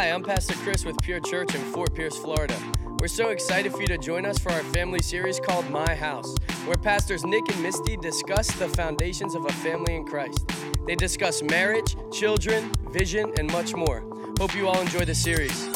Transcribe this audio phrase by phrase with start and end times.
[0.00, 2.56] Hi, I'm Pastor Chris with Pure Church in Fort Pierce, Florida.
[3.00, 6.34] We're so excited for you to join us for our family series called My House,
[6.64, 10.40] where pastors Nick and Misty discuss the foundations of a family in Christ.
[10.86, 14.00] They discuss marriage, children, vision, and much more.
[14.38, 15.68] Hope you all enjoy the series.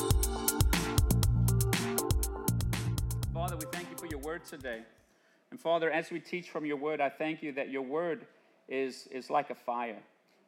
[3.34, 4.84] Father, we thank you for your word today.
[5.50, 8.24] And Father, as we teach from your word, I thank you that your word
[8.70, 10.00] is, is like a fire.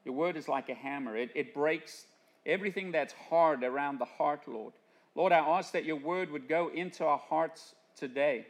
[0.06, 1.14] Your word is like a hammer.
[1.14, 2.06] It, it breaks
[2.46, 4.72] everything that's hard around the heart, Lord.
[5.14, 8.46] Lord, I ask that your word would go into our hearts today,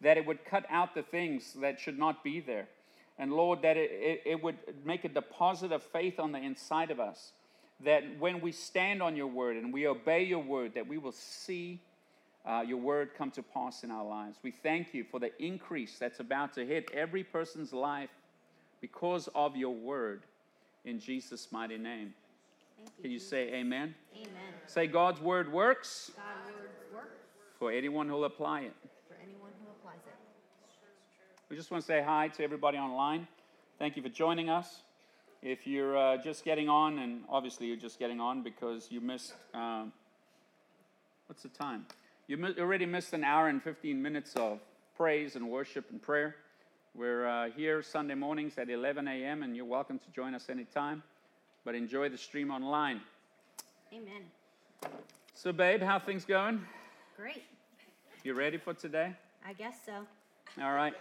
[0.00, 2.68] that it would cut out the things that should not be there.
[3.18, 6.90] And Lord, that it, it, it would make a deposit of faith on the inside
[6.90, 7.32] of us,
[7.84, 11.12] that when we stand on your word and we obey your word, that we will
[11.12, 11.80] see
[12.46, 14.38] uh, your word come to pass in our lives.
[14.42, 18.10] We thank you for the increase that's about to hit every person's life
[18.80, 20.22] because of your word
[20.84, 22.14] in Jesus' mighty name.
[23.00, 23.94] Can you say amen?
[24.14, 24.30] Amen.
[24.66, 27.16] Say God's word works God's word works
[27.58, 28.74] for anyone who'll apply it.
[29.08, 30.14] for anyone who applies it.
[31.48, 33.26] We just want to say hi to everybody online.
[33.78, 34.82] Thank you for joining us.
[35.40, 39.34] If you're uh, just getting on, and obviously you're just getting on because you missed,
[39.54, 39.92] um,
[41.28, 41.86] what's the time?
[42.26, 44.58] You mi- already missed an hour and 15 minutes of
[44.96, 46.34] praise and worship and prayer.
[46.94, 51.04] We're uh, here Sunday mornings at 11 a.m., and you're welcome to join us anytime.
[51.68, 53.02] But enjoy the stream online.
[53.92, 54.22] Amen.
[55.34, 56.64] So, babe, how things going?
[57.14, 57.42] Great.
[58.24, 59.12] You ready for today?
[59.46, 59.92] I guess so.
[60.62, 60.94] All right.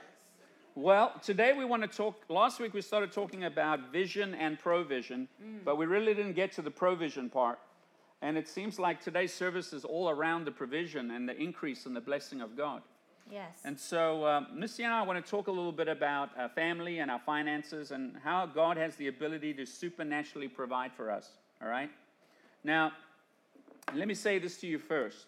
[0.76, 2.22] Well, today we want to talk.
[2.28, 5.64] Last week we started talking about vision and provision, mm.
[5.64, 7.60] but we really didn't get to the provision part.
[8.22, 11.96] And it seems like today's service is all around the provision and the increase and
[11.96, 12.82] the blessing of God.
[13.32, 13.62] Yes.
[13.66, 17.00] And so, um, Misty and I want to talk a little bit about our family
[17.00, 21.32] and our finances and how God has the ability to supernaturally provide for us.
[21.62, 21.90] All right?
[22.64, 22.94] Now,
[23.94, 25.26] let me say this to you first.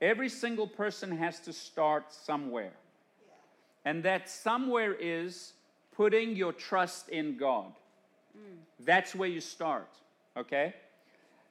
[0.00, 2.72] Every single person has to start somewhere.
[3.84, 5.54] And that somewhere is
[5.96, 7.72] putting your trust in God.
[8.80, 9.88] That's where you start,
[10.36, 10.74] okay?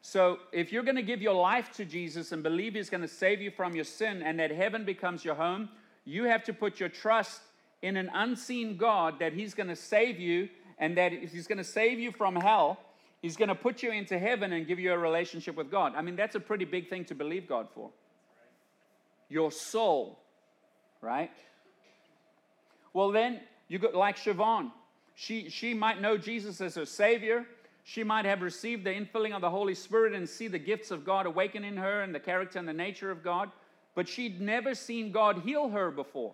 [0.01, 3.07] So if you're going to give your life to Jesus and believe He's going to
[3.07, 5.69] save you from your sin and that heaven becomes your home,
[6.05, 7.41] you have to put your trust
[7.81, 10.49] in an unseen God that He's going to save you
[10.79, 12.79] and that He's going to save you from hell.
[13.21, 15.93] He's going to put you into heaven and give you a relationship with God.
[15.95, 17.89] I mean, that's a pretty big thing to believe God for.
[19.27, 20.19] Your soul,
[21.01, 21.31] right?
[22.93, 24.71] Well, then you got like Siobhan.
[25.15, 27.45] She, she might know Jesus as her Savior.
[27.89, 31.05] She might have received the infilling of the Holy Spirit and see the gifts of
[31.05, 33.49] God awaken in her and the character and the nature of God,
[33.95, 36.33] but she'd never seen God heal her before.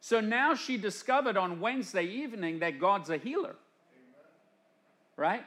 [0.00, 3.56] So now she discovered on Wednesday evening that God's a healer.
[5.16, 5.44] Right?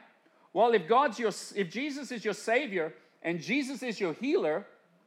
[0.52, 2.92] Well, if God's your if Jesus is your savior
[3.22, 4.66] and Jesus is your healer,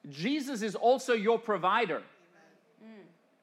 [0.10, 2.02] Jesus is also your provider.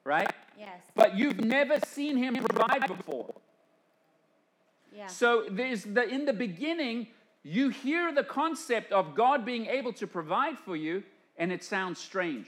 [0.03, 0.29] Right?
[0.57, 0.81] yes.
[0.95, 3.33] But you've never seen him provide before.
[5.07, 7.07] So there's the in the beginning,
[7.43, 11.03] you hear the concept of God being able to provide for you,
[11.37, 12.47] and it sounds strange.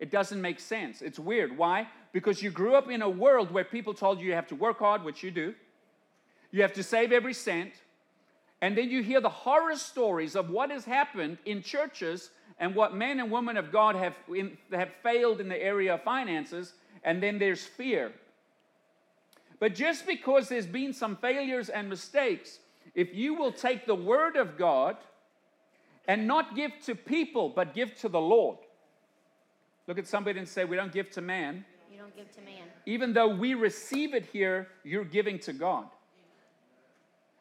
[0.00, 1.00] It doesn't make sense.
[1.00, 1.56] It's weird.
[1.56, 1.86] Why?
[2.12, 4.80] Because you grew up in a world where people told you you have to work
[4.80, 5.54] hard, which you do.
[6.50, 7.72] You have to save every cent.
[8.60, 12.94] And then you hear the horror stories of what has happened in churches and what
[12.94, 16.74] men and women of God have, in, have failed in the area of finances.
[17.04, 18.12] And then there's fear.
[19.62, 22.58] But just because there's been some failures and mistakes,
[22.96, 24.96] if you will take the word of God
[26.08, 28.58] and not give to people, but give to the Lord.
[29.86, 31.64] Look at somebody and say, We don't give to man.
[31.88, 32.64] you don't give to man.
[32.86, 35.86] Even though we receive it here, you're giving to God.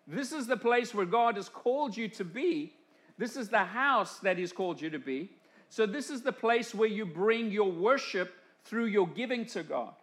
[0.06, 2.74] This is the place where God has called you to be.
[3.18, 5.32] This is the house that He's called you to be.
[5.70, 9.96] So, this is the place where you bring your worship through your giving to God.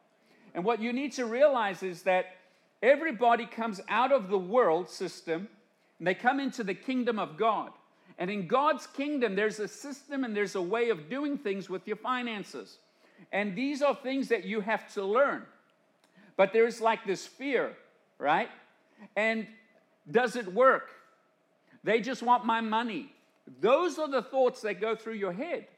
[0.58, 2.34] And what you need to realize is that
[2.82, 5.46] everybody comes out of the world system
[6.00, 7.70] and they come into the kingdom of God.
[8.18, 11.86] And in God's kingdom, there's a system and there's a way of doing things with
[11.86, 12.78] your finances.
[13.30, 15.44] And these are things that you have to learn.
[16.36, 17.76] But there's like this fear,
[18.18, 18.48] right?
[19.14, 19.46] And
[20.10, 20.88] does it work?
[21.84, 23.12] They just want my money.
[23.60, 25.68] Those are the thoughts that go through your head.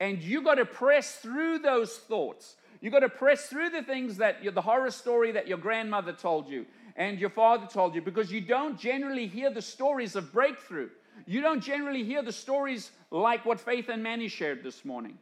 [0.00, 2.56] And you got to press through those thoughts.
[2.84, 6.50] You got to press through the things that the horror story that your grandmother told
[6.50, 6.66] you
[6.96, 10.90] and your father told you because you don't generally hear the stories of breakthrough.
[11.24, 15.16] You don't generally hear the stories like what Faith and Manny shared this morning.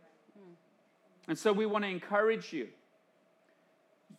[1.29, 2.67] And so we want to encourage you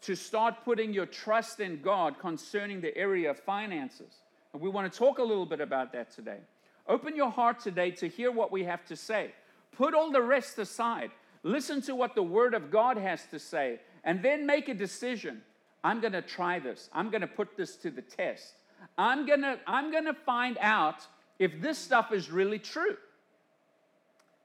[0.03, 4.21] to start putting your trust in God concerning the area of finances.
[4.53, 6.39] And we want to talk a little bit about that today.
[6.87, 9.33] Open your heart today to hear what we have to say.
[9.73, 11.11] Put all the rest aside.
[11.43, 15.41] Listen to what the Word of God has to say, and then make a decision.
[15.83, 16.89] I'm going to try this.
[16.93, 18.53] I'm going to put this to the test.
[18.97, 21.05] I'm going to I'm going to find out
[21.39, 22.97] if this stuff is really true.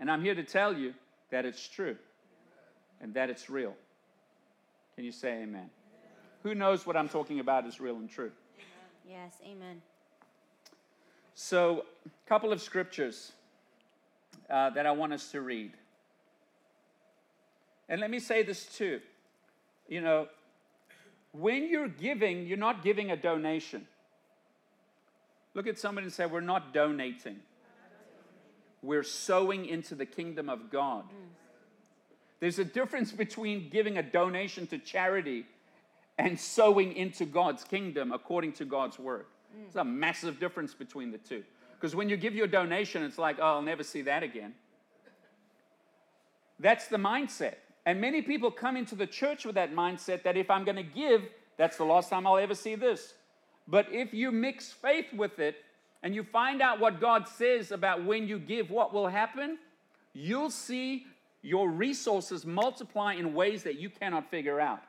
[0.01, 0.95] And I'm here to tell you
[1.31, 1.97] that it's true
[3.01, 3.75] and that it's real.
[4.95, 5.47] Can you say amen?
[5.47, 5.71] amen?
[6.43, 8.33] Who knows what I'm talking about is real and true?
[9.09, 9.81] Yes, amen.
[11.35, 13.33] So, a couple of scriptures
[14.51, 15.73] uh, that I want us to read.
[17.89, 19.01] And let me say this too.
[19.89, 20.29] You know,
[21.33, 23.87] when you're giving, you're not giving a donation.
[25.55, 27.41] Look at somebody and say, We're not donating.
[28.83, 31.05] We're sowing into the kingdom of God.
[31.05, 31.29] Mm.
[32.41, 35.47] There's a difference between giving a donation to charity
[36.17, 39.27] and sowing into God's kingdom according to God's word.
[39.53, 39.63] Mm.
[39.63, 41.43] There's a massive difference between the two.
[41.75, 44.55] Because when you give your donation, it's like, oh, I'll never see that again.
[46.61, 47.55] That's the mindset.
[47.89, 50.83] And many people come into the church with that mindset that if I'm going to
[50.83, 51.23] give,
[51.57, 53.15] that's the last time I'll ever see this.
[53.67, 55.57] But if you mix faith with it
[56.03, 59.57] and you find out what God says about when you give, what will happen,
[60.13, 61.07] you'll see
[61.41, 64.83] your resources multiply in ways that you cannot figure out.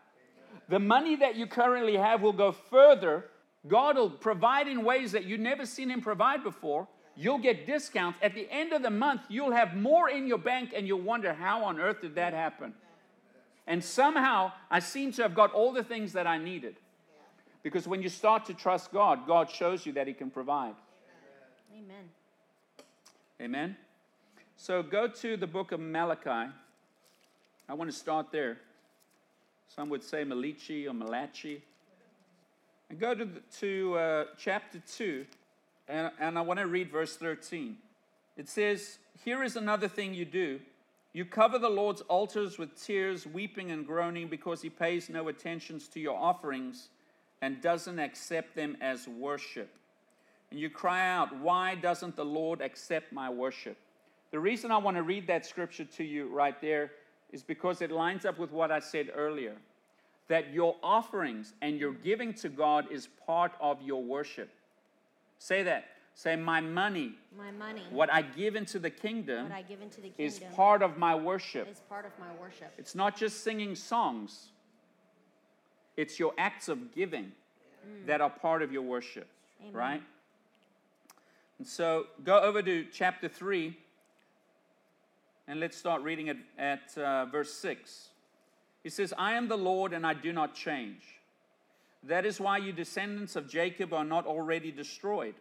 [0.67, 3.27] The money that you currently have will go further.
[3.65, 6.85] God will provide in ways that you've never seen Him provide before.
[7.15, 8.19] You'll get discounts.
[8.21, 11.33] At the end of the month, you'll have more in your bank and you'll wonder,
[11.33, 12.73] how on earth did that happen?
[13.69, 16.75] And somehow, I seem to have got all the things that I needed.
[17.61, 20.73] Because when you start to trust God, God shows you that He can provide.
[21.77, 22.09] Amen.
[23.39, 23.77] Amen.
[24.57, 26.51] So go to the book of Malachi.
[27.69, 28.57] I want to start there.
[29.67, 31.61] Some would say Malichi or Malachi.
[32.89, 35.25] And go to, the, to uh, chapter 2,
[35.87, 37.77] and, and I want to read verse 13.
[38.35, 40.59] It says, Here is another thing you do.
[41.13, 45.79] You cover the Lord's altars with tears, weeping and groaning, because he pays no attention
[45.93, 46.89] to your offerings
[47.41, 49.69] and doesn't accept them as worship.
[50.51, 53.77] And you cry out, Why doesn't the Lord accept my worship?
[54.31, 56.91] The reason I want to read that scripture to you right there
[57.31, 59.55] is because it lines up with what I said earlier
[60.27, 64.49] that your offerings and your giving to God is part of your worship.
[65.39, 65.85] Say that.
[66.19, 70.01] Say, my money, My money, what I give into the kingdom, what I give into
[70.01, 70.25] the kingdom.
[70.25, 71.65] is part of my worship.
[71.71, 72.73] is part of my worship.
[72.77, 74.49] It's not just singing songs,
[75.95, 77.31] it's your acts of giving
[78.05, 79.29] that are part of your worship,
[79.61, 79.73] Amen.
[79.73, 80.03] right?
[81.57, 83.77] And so go over to chapter 3
[85.47, 88.09] and let's start reading it at uh, verse 6.
[88.83, 91.01] He says, I am the Lord and I do not change.
[92.03, 95.35] That is why you descendants of Jacob are not already destroyed.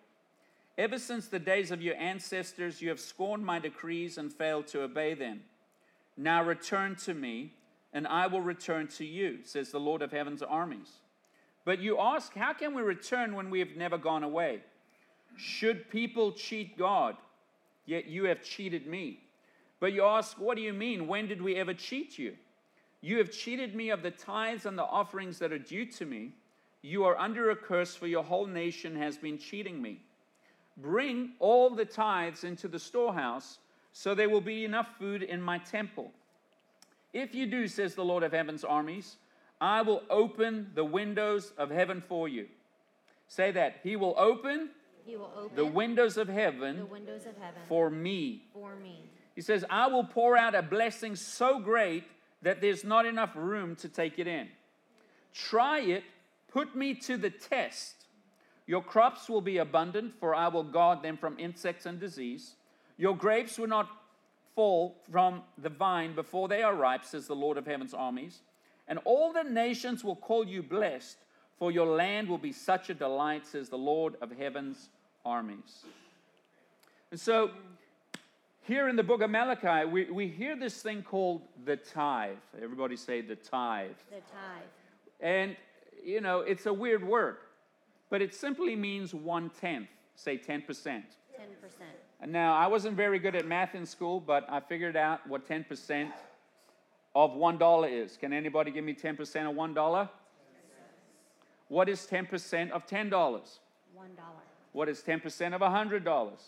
[0.78, 4.82] Ever since the days of your ancestors, you have scorned my decrees and failed to
[4.82, 5.40] obey them.
[6.16, 7.52] Now return to me,
[7.92, 10.92] and I will return to you, says the Lord of heaven's armies.
[11.64, 14.60] But you ask, How can we return when we have never gone away?
[15.36, 17.16] Should people cheat God?
[17.84, 19.18] Yet you have cheated me.
[19.80, 21.08] But you ask, What do you mean?
[21.08, 22.36] When did we ever cheat you?
[23.00, 26.34] You have cheated me of the tithes and the offerings that are due to me.
[26.82, 30.02] You are under a curse, for your whole nation has been cheating me.
[30.80, 33.58] Bring all the tithes into the storehouse,
[33.92, 36.12] so there will be enough food in my temple.
[37.12, 39.16] If you do, says the Lord of heaven's armies,
[39.60, 42.46] I will open the windows of heaven for you.
[43.26, 43.80] Say that.
[43.82, 44.70] He will open
[45.04, 48.44] He will open the windows of the heaven windows of heaven for me.
[48.52, 49.00] for me.
[49.34, 52.04] He says, I will pour out a blessing so great
[52.42, 54.48] that there's not enough room to take it in.
[55.32, 56.04] Try it,
[56.48, 57.97] put me to the test.
[58.68, 62.54] Your crops will be abundant, for I will guard them from insects and disease.
[62.98, 63.88] Your grapes will not
[64.54, 68.40] fall from the vine before they are ripe, says the Lord of heaven's armies.
[68.86, 71.16] And all the nations will call you blessed,
[71.58, 74.90] for your land will be such a delight, says the Lord of heaven's
[75.24, 75.84] armies.
[77.10, 77.50] And so,
[78.64, 82.36] here in the book of Malachi, we, we hear this thing called the tithe.
[82.62, 83.92] Everybody say the tithe.
[84.10, 84.68] The tithe.
[85.20, 85.56] And,
[86.04, 87.36] you know, it's a weird word,
[88.10, 89.88] but it simply means one tenth.
[90.14, 90.66] Say 10%.
[90.66, 91.04] 10%.
[92.20, 95.48] And now, I wasn't very good at math in school, but I figured out what
[95.48, 96.10] 10%
[97.14, 98.16] of $1 is.
[98.16, 100.08] Can anybody give me 10% of $1?
[101.68, 103.10] What is 10% of $10?
[103.10, 103.50] $1.
[104.72, 106.02] What is 10% of $100?
[106.02, 106.40] $10.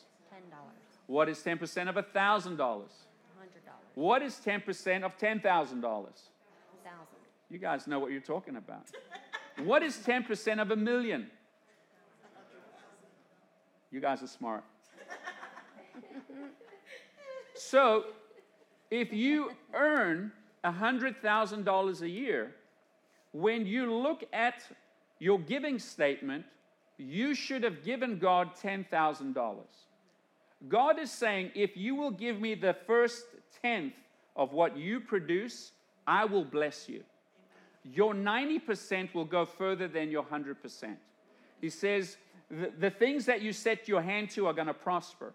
[1.07, 2.57] What is 10% of $1,000?
[2.57, 2.88] $100.
[3.95, 5.43] What is 10% of $10,000?
[5.43, 6.17] 1000
[7.50, 8.87] You guys know what you're talking about.
[9.64, 11.31] what is 10% of a million?
[13.90, 14.64] You guys are smart.
[17.54, 18.04] So,
[18.90, 20.32] if you earn
[20.64, 22.54] $100,000 a year,
[23.32, 24.62] when you look at
[25.18, 26.44] your giving statement,
[26.97, 29.56] you should have given God $10,000.
[30.68, 33.25] God is saying, if you will give me the first
[33.62, 33.94] tenth
[34.37, 35.73] of what you produce,
[36.06, 37.02] I will bless you.
[37.85, 40.97] Your 90% will go further than your 100%.
[41.61, 42.16] He says,
[42.50, 45.33] the, things that you set your hand to are going to prosper.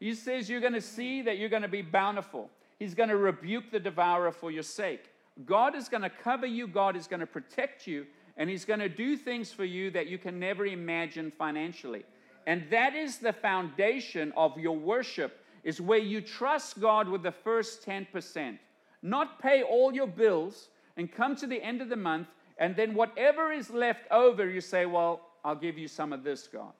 [0.00, 2.50] He says, you're going to see that you're going to be bountiful.
[2.78, 5.10] He's going to rebuke the devourer for your sake.
[5.44, 8.80] God is going to cover you, God is going to protect you, and He's going
[8.80, 12.04] to do things for you that you can never imagine financially.
[12.46, 17.32] And that is the foundation of your worship, is where you trust God with the
[17.32, 18.58] first 10%.
[19.02, 22.94] Not pay all your bills and come to the end of the month, and then
[22.94, 26.72] whatever is left over, you say, Well, I'll give you some of this, God.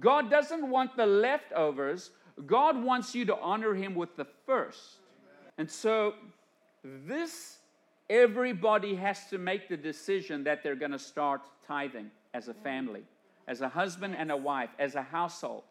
[0.00, 2.10] God doesn't want the leftovers.
[2.44, 4.96] God wants you to honor Him with the first.
[5.56, 6.14] And so,
[6.82, 7.58] this,
[8.10, 13.04] everybody has to make the decision that they're going to start tithing as a family,
[13.46, 15.62] as a husband and a wife, as a household.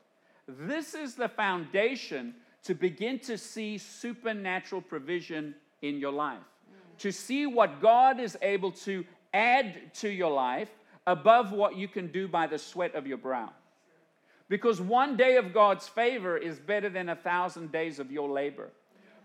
[0.48, 6.40] This is the foundation to begin to see supernatural provision in your life,
[7.00, 9.04] to see what God is able to
[9.34, 10.70] add to your life
[11.08, 13.52] above what you can do by the sweat of your brow.
[14.48, 18.70] Because one day of God's favor is better than a thousand days of your labor.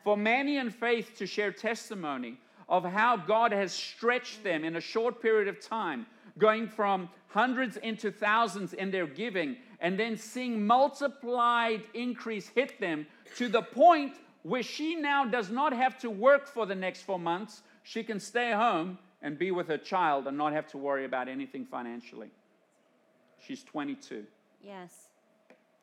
[0.02, 4.80] For Manny in Faith to share testimony of how God has stretched them in a
[4.80, 6.06] short period of time,
[6.38, 13.06] going from hundreds into thousands in their giving, and then seeing multiplied increase hit them
[13.36, 17.18] to the point where she now does not have to work for the next four
[17.18, 17.62] months.
[17.82, 21.28] She can stay home and be with her child and not have to worry about
[21.28, 22.30] anything financially.
[23.38, 24.24] She's 22.
[24.62, 25.08] Yes.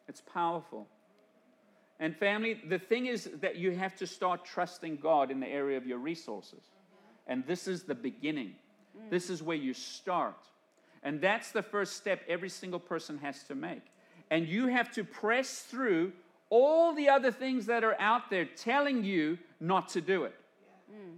[0.07, 0.87] It's powerful.
[1.99, 5.77] And family, the thing is that you have to start trusting God in the area
[5.77, 6.59] of your resources.
[6.59, 7.31] Mm-hmm.
[7.31, 8.53] And this is the beginning.
[8.97, 9.09] Mm.
[9.09, 10.37] This is where you start.
[11.03, 13.81] And that's the first step every single person has to make.
[14.29, 16.11] And you have to press through
[16.49, 20.35] all the other things that are out there telling you not to do it.
[20.91, 21.17] Mm.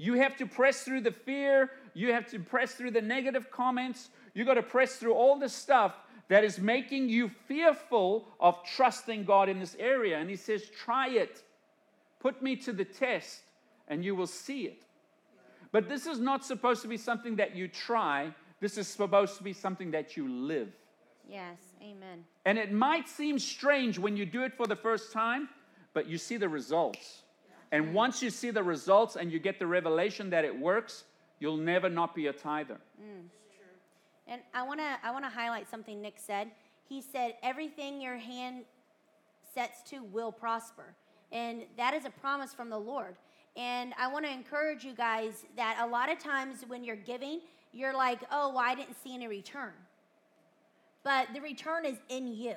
[0.00, 4.08] You have to press through the fear, you have to press through the negative comments,
[4.32, 5.94] you got to press through all the stuff
[6.28, 10.16] that is making you fearful of trusting God in this area.
[10.16, 11.42] And He says, Try it.
[12.18, 13.40] Put me to the test,
[13.88, 14.84] and you will see it.
[15.70, 19.42] But this is not supposed to be something that you try, this is supposed to
[19.42, 20.72] be something that you live.
[21.28, 21.58] Yes.
[21.82, 22.24] Amen.
[22.46, 25.50] And it might seem strange when you do it for the first time,
[25.92, 27.24] but you see the results.
[27.72, 31.04] And once you see the results and you get the revelation that it works,
[31.38, 32.80] you'll never not be a tither.
[33.00, 33.28] Mm.
[34.26, 36.50] And I want to I want to highlight something Nick said.
[36.88, 38.64] He said everything your hand
[39.54, 40.94] sets to will prosper.
[41.32, 43.16] And that is a promise from the Lord.
[43.56, 47.40] And I want to encourage you guys that a lot of times when you're giving,
[47.72, 49.72] you're like, "Oh, well, I didn't see any return."
[51.02, 52.56] But the return is in you.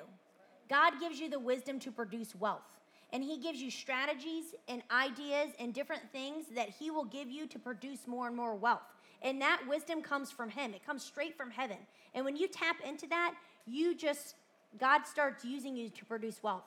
[0.70, 2.80] God gives you the wisdom to produce wealth.
[3.14, 7.48] And He gives you strategies and ideas and different things that He will give you
[7.48, 8.82] to produce more and more wealth.
[9.22, 11.78] And that wisdom comes from Him, it comes straight from heaven.
[12.14, 14.36] And when you tap into that, you just,
[14.78, 16.66] God starts using you to produce wealth.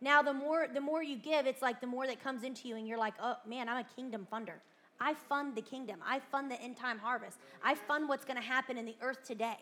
[0.00, 2.76] Now, the more the more you give, it's like the more that comes into you,
[2.76, 4.54] and you're like, oh man, I'm a kingdom funder.
[4.98, 6.00] I fund the kingdom.
[6.04, 7.38] I fund the end time harvest.
[7.62, 9.58] I fund what's going to happen in the earth today.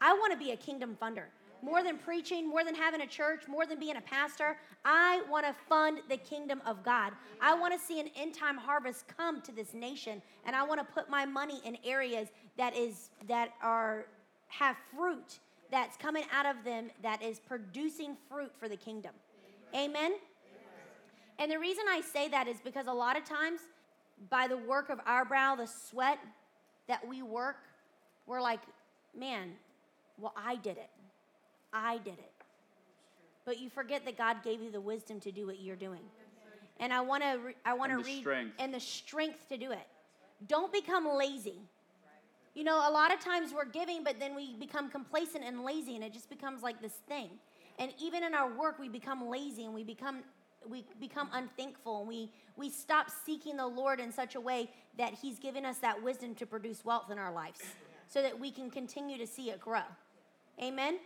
[0.00, 1.24] I want to be a kingdom funder.
[1.62, 5.46] More than preaching, more than having a church, more than being a pastor, I want
[5.46, 7.12] to fund the kingdom of God.
[7.40, 10.80] I want to see an end time harvest come to this nation, and I want
[10.80, 14.06] to put my money in areas that is that are
[14.48, 15.38] have fruit
[15.70, 19.12] that's coming out of them that is producing fruit for the kingdom.
[19.74, 20.12] Amen.
[21.38, 23.60] And the reason I say that is because a lot of times,
[24.28, 26.18] by the work of our brow, the sweat
[26.88, 27.56] that we work,
[28.26, 28.60] we're like,
[29.18, 29.52] man,
[30.18, 30.90] well, I did it.
[31.72, 32.32] I did it.
[33.44, 36.02] But you forget that God gave you the wisdom to do what you're doing.
[36.78, 38.54] And I want to re- I want to And the read strength.
[38.58, 39.86] and the strength to do it.
[40.46, 41.60] Don't become lazy.
[42.54, 45.94] You know, a lot of times we're giving, but then we become complacent and lazy,
[45.94, 47.30] and it just becomes like this thing.
[47.78, 50.20] And even in our work, we become lazy and we become
[50.68, 55.14] we become unthankful and we we stop seeking the Lord in such a way that
[55.14, 57.60] He's given us that wisdom to produce wealth in our lives,
[58.08, 59.82] so that we can continue to see it grow.
[60.62, 60.98] Amen.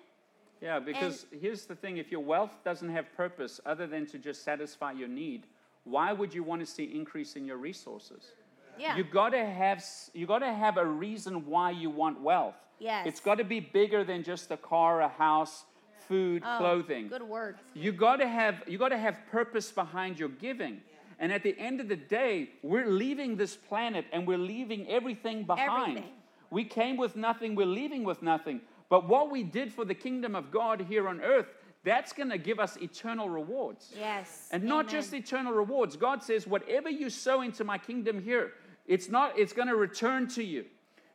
[0.61, 4.45] Yeah, because here's the thing if your wealth doesn't have purpose other than to just
[4.45, 5.47] satisfy your need,
[5.85, 8.33] why would you want to see increase in your resources?
[8.79, 8.97] Yeah.
[8.97, 9.85] You gotta have
[10.15, 12.57] you gotta have a reason why you want wealth.
[12.79, 13.07] Yes.
[13.07, 15.65] It's got to be bigger than just a car, a house,
[16.09, 17.09] food, Oh, clothing.
[17.09, 17.57] Good word.
[17.75, 20.81] You got to have you got to have purpose behind your giving.
[21.21, 25.45] And at the end of the day, we're leaving this planet and we're leaving everything
[25.45, 25.99] behind.
[25.99, 26.11] Everything.
[26.51, 28.61] We came with nothing, we're leaving with nothing.
[28.95, 31.49] But what we did for the kingdom of God here on earth,
[31.83, 33.93] that's going to give us eternal rewards.
[33.99, 34.47] Yes.
[34.53, 34.93] And not Amen.
[34.93, 35.97] just eternal rewards.
[35.97, 38.53] God says, whatever you sow into my kingdom here,
[38.87, 40.67] it's not, it's going to return to you.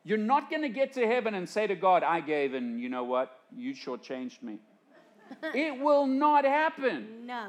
[0.04, 2.90] You're not going to get to heaven and say to God, I gave, and you
[2.90, 3.40] know what?
[3.56, 4.58] You shortchanged me.
[5.54, 7.24] it will not happen.
[7.24, 7.46] No.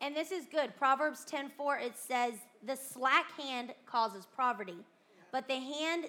[0.00, 0.76] And this is good.
[0.76, 4.84] Proverbs 10:4 it says, "The slack hand causes poverty,
[5.32, 6.04] but the hand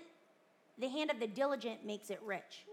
[0.78, 2.66] the hand of the diligent makes it rich."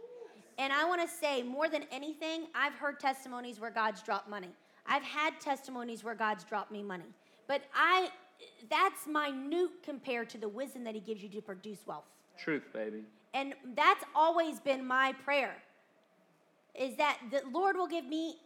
[0.62, 4.50] And I want to say more than anything, I've heard testimonies where God's dropped money.
[4.86, 7.10] I've had testimonies where God's dropped me money.
[7.48, 8.10] But I
[8.70, 12.04] that's minute compared to the wisdom that he gives you to produce wealth.
[12.38, 13.02] Truth, baby.
[13.34, 15.56] And that's always been my prayer.
[16.76, 18.36] Is that the Lord will give me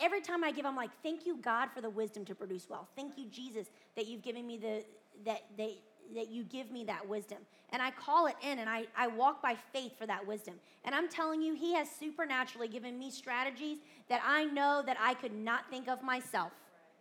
[0.00, 2.88] every time I give, I'm like, thank you, God, for the wisdom to produce wealth.
[2.96, 3.66] Thank you, Jesus,
[3.96, 4.82] that you've given me the
[5.26, 5.72] that that
[6.14, 7.38] that you give me that wisdom.
[7.70, 10.54] And I call it in and I, I walk by faith for that wisdom.
[10.84, 15.14] And I'm telling you, He has supernaturally given me strategies that I know that I
[15.14, 16.52] could not think of myself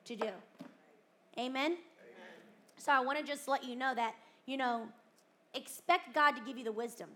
[0.05, 0.29] to do.
[1.37, 1.77] Amen?
[2.77, 4.87] So I want to just let you know that, you know,
[5.53, 7.09] expect God to give you the wisdom.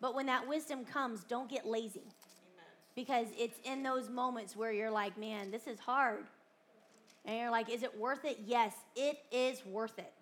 [0.00, 2.04] But when that wisdom comes, don't get lazy.
[2.94, 6.24] Because it's in those moments where you're like, man, this is hard.
[7.24, 8.40] And you're like, is it worth it?
[8.46, 10.12] Yes, it is worth it.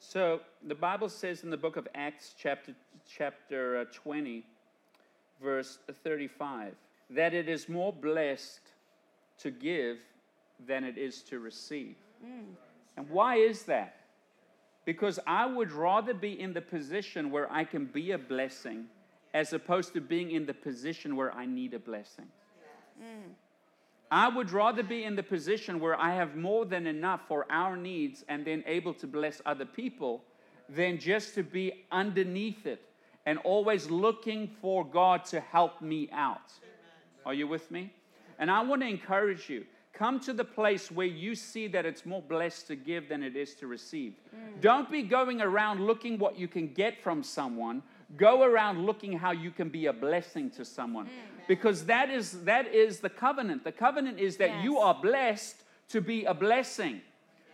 [0.00, 2.74] So the Bible says in the book of Acts, chapter,
[3.06, 4.44] chapter uh, 20,
[5.40, 6.74] verse 35,
[7.10, 8.60] that it is more blessed
[9.38, 9.98] to give
[10.66, 11.96] than it is to receive.
[12.96, 13.96] And why is that?
[14.86, 18.86] Because I would rather be in the position where I can be a blessing
[19.34, 22.26] as opposed to being in the position where I need a blessing.
[24.10, 27.76] I would rather be in the position where I have more than enough for our
[27.76, 30.24] needs and then able to bless other people
[30.68, 32.82] than just to be underneath it
[33.26, 36.52] and always looking for God to help me out.
[37.24, 37.92] Are you with me?
[38.38, 42.06] And I want to encourage you come to the place where you see that it's
[42.06, 44.14] more blessed to give than it is to receive.
[44.34, 44.60] Mm.
[44.60, 47.82] Don't be going around looking what you can get from someone.
[48.16, 51.06] Go around looking how you can be a blessing to someone.
[51.06, 51.39] Mm.
[51.50, 53.64] Because that is that is the covenant.
[53.64, 55.56] The covenant is that you are blessed
[55.88, 57.00] to be a blessing.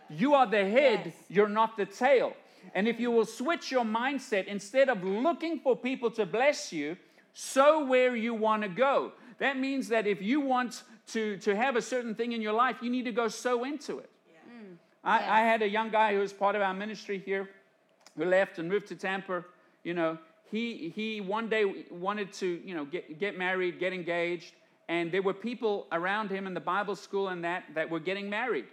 [0.07, 1.15] You are the head, Yes.
[1.29, 2.33] you're not the tail.
[2.75, 6.95] And if you will switch your mindset, instead of looking for people to bless you,
[7.33, 9.13] sow where you want to go.
[9.39, 10.83] That means that if you want
[11.13, 13.97] to, to have a certain thing in your life, you need to go sow into
[13.97, 14.11] it.
[15.03, 15.27] I, mm.
[15.27, 17.49] I had a young guy who was part of our ministry here
[18.15, 19.43] who left and moved to Tampa.
[19.83, 20.19] You know,
[20.51, 24.53] he, he one day wanted to, you know, get, get married, get engaged,
[24.87, 28.29] and there were people around him in the Bible school and that that were getting
[28.29, 28.65] married.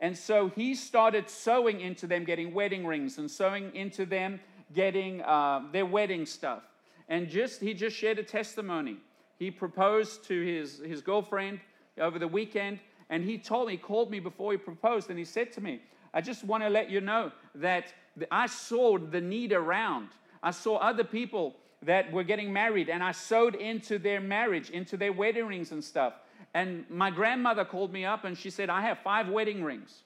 [0.00, 4.40] And so he started sowing into them getting wedding rings and sowing into them
[4.74, 6.62] getting uh, their wedding stuff.
[7.08, 8.96] And just he just shared a testimony.
[9.38, 11.60] He proposed to his, his girlfriend
[12.00, 12.78] over the weekend,
[13.10, 15.82] and he told me, he called me before he proposed, and he said to me,
[16.14, 17.92] I just want to let you know that
[18.30, 20.08] I saw the need around.
[20.42, 24.96] I saw other people that were getting married, and I sowed into their marriage, into
[24.96, 26.14] their wedding rings and stuff.
[26.54, 30.02] And my grandmother called me up and she said, I have five wedding rings.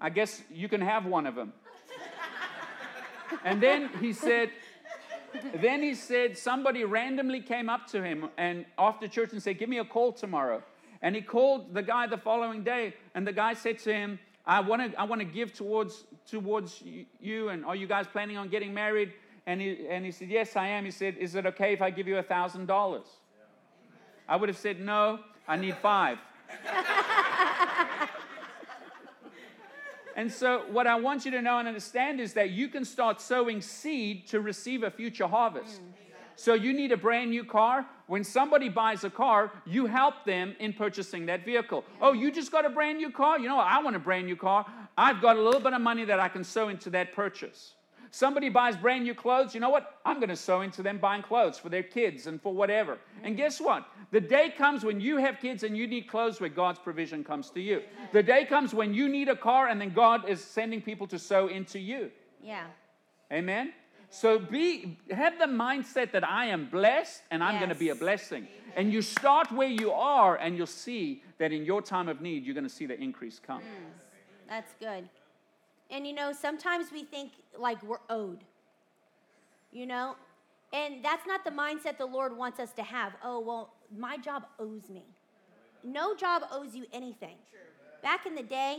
[0.00, 1.52] I guess you can have one of them.
[3.44, 4.50] and then he said,
[5.60, 9.68] then he said, somebody randomly came up to him and after church and said, Give
[9.68, 10.62] me a call tomorrow.
[11.02, 14.60] And he called the guy the following day, and the guy said to him, I
[14.60, 16.82] want to I want to give towards towards
[17.20, 19.12] you, and are you guys planning on getting married?
[19.46, 20.84] And he and he said, Yes, I am.
[20.84, 23.06] He said, Is it okay if I give you a thousand dollars?
[24.28, 26.18] I would have said, No, I need five.
[30.16, 33.20] And so, what I want you to know and understand is that you can start
[33.20, 35.80] sowing seed to receive a future harvest.
[35.80, 35.92] Mm.
[36.36, 37.86] So, you need a brand new car.
[38.06, 41.84] When somebody buys a car, you help them in purchasing that vehicle.
[42.00, 43.38] Oh, you just got a brand new car?
[43.38, 43.66] You know, what?
[43.66, 44.66] I want a brand new car.
[44.96, 47.74] I've got a little bit of money that I can sow into that purchase.
[48.14, 49.98] Somebody buys brand new clothes, you know what?
[50.04, 52.98] I'm going to sow into them buying clothes for their kids and for whatever.
[53.24, 53.38] And mm.
[53.38, 53.88] guess what?
[54.12, 57.50] The day comes when you have kids and you need clothes where God's provision comes
[57.50, 57.82] to you.
[58.12, 61.18] The day comes when you need a car and then God is sending people to
[61.18, 62.12] sow into you.
[62.40, 62.66] Yeah.
[63.32, 63.72] Amen.
[64.10, 67.96] So be have the mindset that I am blessed and I'm going to be a
[67.96, 68.46] blessing.
[68.76, 72.44] And you start where you are and you'll see that in your time of need
[72.44, 73.62] you're going to see the increase come.
[73.62, 73.90] Mm.
[74.48, 75.08] That's good.
[75.94, 78.40] And you know, sometimes we think like we're owed.
[79.72, 80.16] You know?
[80.72, 83.12] And that's not the mindset the Lord wants us to have.
[83.22, 85.04] Oh, well, my job owes me.
[85.84, 87.36] No job owes you anything.
[88.02, 88.78] Back in the day,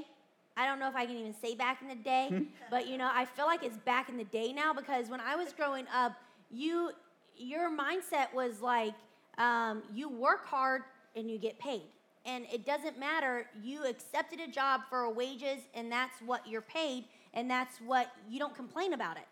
[0.57, 3.09] I don't know if I can even say back in the day, but you know,
[3.11, 6.13] I feel like it's back in the day now because when I was growing up,
[6.51, 6.91] you
[7.37, 8.93] your mindset was like
[9.37, 10.83] um, you work hard
[11.15, 11.83] and you get paid.
[12.25, 17.05] And it doesn't matter, you accepted a job for wages and that's what you're paid
[17.33, 19.27] and that's what you don't complain about it.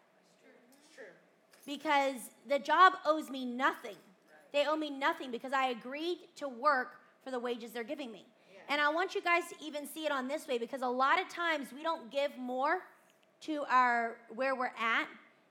[1.65, 3.95] Because the job owes me nothing.
[4.51, 8.25] They owe me nothing because I agreed to work for the wages they're giving me.
[8.69, 11.19] And I want you guys to even see it on this way because a lot
[11.19, 12.79] of times we don't give more
[13.41, 15.08] to our where we're at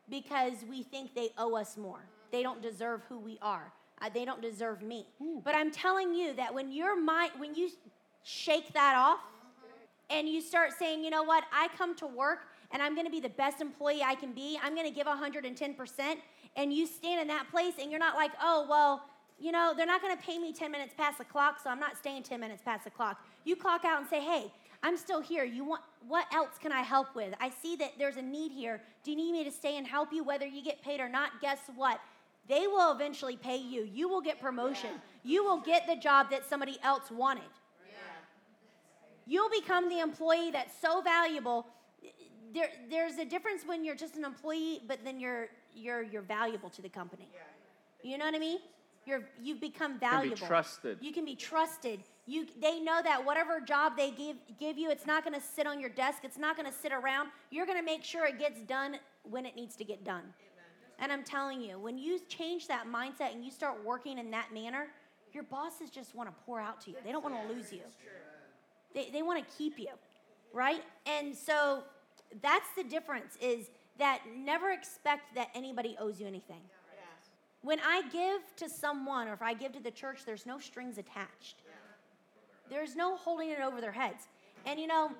[0.08, 2.00] because we think they owe us more.
[2.30, 3.72] They don't deserve who we are.
[4.02, 5.06] Uh, they don't deserve me.
[5.44, 7.70] But I'm telling you that when your mind when you
[8.24, 9.20] shake that off
[10.10, 11.44] and you start saying, "You know what?
[11.52, 14.58] I come to work and I'm going to be the best employee I can be.
[14.62, 16.16] I'm going to give 110%."
[16.56, 19.02] And you stand in that place and you're not like, "Oh, well,
[19.42, 21.80] you know, they're not going to pay me 10 minutes past the clock, so I'm
[21.80, 23.20] not staying 10 minutes past the clock.
[23.44, 24.52] You clock out and say, hey,
[24.84, 25.44] I'm still here.
[25.44, 27.34] You want what else can I help with?
[27.40, 28.80] I see that there's a need here.
[29.04, 31.40] Do you need me to stay and help you whether you get paid or not?
[31.40, 32.00] Guess what?
[32.48, 33.82] They will eventually pay you.
[33.82, 34.90] You will get promotion.
[35.22, 37.44] You will get the job that somebody else wanted.
[39.26, 41.66] You'll become the employee that's so valuable.
[42.52, 46.68] There, there's a difference when you're just an employee, but then you're you're you're valuable
[46.70, 47.28] to the company.
[48.02, 48.58] You know what I mean?
[49.06, 50.36] You're you've become Can valuable.
[50.36, 50.98] be trusted.
[51.00, 52.00] You can be trusted.
[52.26, 55.66] You they know that whatever job they give give you, it's not going to sit
[55.66, 56.24] on your desk.
[56.24, 57.30] It's not going to sit around.
[57.50, 60.22] You're going to make sure it gets done when it needs to get done.
[61.02, 64.54] And I'm telling you, when you change that mindset and you start working in that
[64.54, 64.86] manner,
[65.32, 66.96] your bosses just want to pour out to you.
[67.04, 67.80] They don't want to lose you.
[68.94, 69.88] They, they want to keep you,
[70.52, 70.82] right?
[71.04, 71.82] And so
[72.40, 73.66] that's the difference is
[73.98, 76.60] that never expect that anybody owes you anything.
[77.62, 80.98] When I give to someone or if I give to the church, there's no strings
[80.98, 81.56] attached.
[82.70, 84.28] There's no holding it over their heads.
[84.66, 85.10] And you know,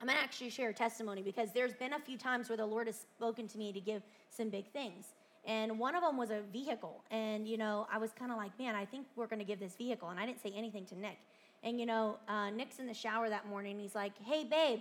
[0.00, 2.86] I'm gonna actually share a testimony because there's been a few times where the Lord
[2.86, 5.06] has spoken to me to give some big things.
[5.46, 7.02] And one of them was a vehicle.
[7.10, 9.74] And you know, I was kind of like, man, I think we're gonna give this
[9.74, 10.08] vehicle.
[10.08, 11.18] And I didn't say anything to Nick.
[11.62, 13.78] And you know, uh, Nick's in the shower that morning.
[13.78, 14.80] He's like, hey, babe,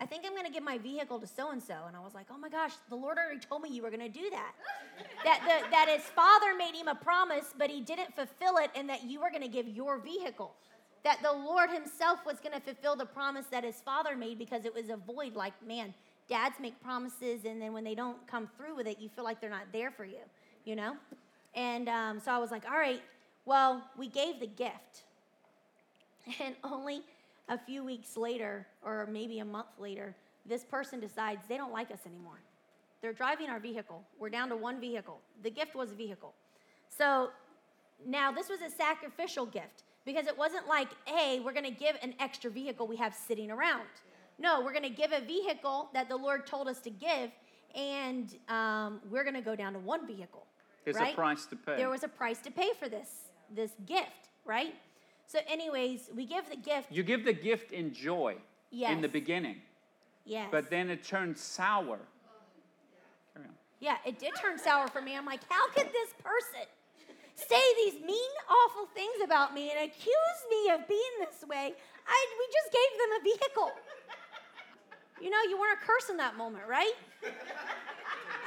[0.00, 1.74] I think I'm gonna give my vehicle to so and so.
[1.86, 4.08] And I was like, oh my gosh, the Lord already told me you were gonna
[4.08, 4.52] do that.
[5.24, 8.88] that, the, that his father made him a promise, but he didn't fulfill it, and
[8.88, 10.54] that you were gonna give your vehicle.
[11.04, 14.74] That the Lord himself was gonna fulfill the promise that his father made because it
[14.74, 15.34] was a void.
[15.34, 15.92] Like, man,
[16.30, 19.40] dads make promises, and then when they don't come through with it, you feel like
[19.40, 20.20] they're not there for you,
[20.64, 20.96] you know?
[21.54, 23.02] And um, so I was like, all right,
[23.44, 25.02] well, we gave the gift.
[26.40, 27.00] And only
[27.48, 30.14] a few weeks later, or maybe a month later,
[30.46, 32.38] this person decides they don't like us anymore.
[33.02, 34.04] They're driving our vehicle.
[34.20, 35.18] We're down to one vehicle.
[35.42, 36.34] The gift was a vehicle.
[36.88, 37.30] So
[38.06, 41.96] now this was a sacrificial gift because it wasn't like, hey, we're going to give
[42.02, 43.88] an extra vehicle we have sitting around.
[44.40, 47.30] No, we're going to give a vehicle that the Lord told us to give,
[47.74, 50.46] and um, we're going to go down to one vehicle.
[50.84, 51.12] There's right?
[51.12, 51.76] a price to pay.
[51.76, 53.08] There was a price to pay for this
[53.54, 54.74] this gift, right?
[55.26, 56.90] So, anyways, we give the gift.
[56.90, 58.36] you give the gift in joy
[58.70, 58.92] yes.
[58.92, 59.56] in the beginning,
[60.24, 60.48] Yes.
[60.50, 61.98] but then it turns sour.
[63.34, 63.54] Carry on.
[63.80, 65.16] Yeah, it did turn sour for me.
[65.16, 66.66] I'm like, how could this person
[67.34, 71.74] say these mean, awful things about me and accuse me of being this way?
[72.06, 73.72] I we just gave them a vehicle.
[75.20, 76.92] You know, you weren't a curse in that moment, right?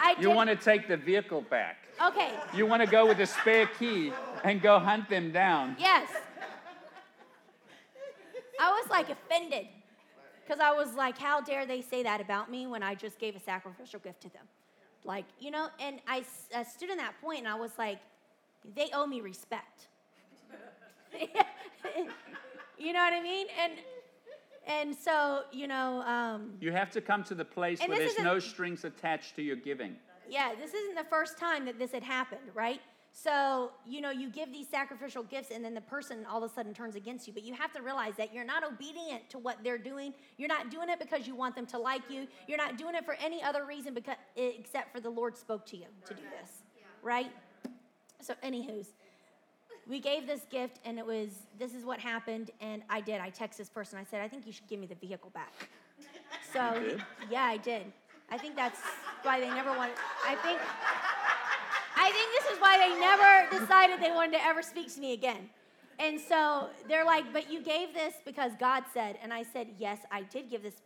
[0.01, 1.77] I You did- want to take the vehicle back.
[2.03, 2.31] Okay.
[2.55, 4.11] You want to go with a spare key
[4.43, 5.75] and go hunt them down.
[5.79, 6.09] Yes.
[8.59, 9.67] I was like offended
[10.45, 13.35] because I was like, how dare they say that about me when I just gave
[13.35, 14.43] a sacrificial gift to them?
[15.05, 16.23] Like, you know, and I
[16.63, 17.99] stood in that point and I was like,
[18.75, 19.87] they owe me respect.
[22.79, 23.47] you know what I mean?
[23.61, 23.73] And
[24.67, 28.39] and so, you know, um, You have to come to the place where there's no
[28.39, 29.95] strings attached to your giving.
[30.29, 32.79] yeah, this isn't the first time that this had happened, right?
[33.15, 36.53] So, you know, you give these sacrificial gifts and then the person all of a
[36.53, 37.33] sudden turns against you.
[37.33, 40.15] But you have to realize that you're not obedient to what they're doing.
[40.37, 42.27] You're not doing it because you want them to like you.
[42.47, 45.77] You're not doing it for any other reason because, except for the Lord spoke to
[45.77, 46.63] you to do this,
[47.03, 47.31] right?
[48.19, 48.87] So, anywho's,
[49.87, 52.51] we gave this gift and it was, this is what happened.
[52.61, 53.19] And I did.
[53.19, 53.99] I texted this person.
[53.99, 55.51] I said, I think you should give me the vehicle back.
[56.51, 56.97] So,
[57.29, 57.83] yeah, I did.
[58.29, 58.79] I think that's
[59.23, 60.59] why they never wanted, I think.
[61.95, 65.13] I think this is why they never decided they wanted to ever speak to me
[65.13, 65.49] again.
[65.99, 69.17] And so they're like, but you gave this because God said.
[69.21, 70.81] And I said, yes, I did give this,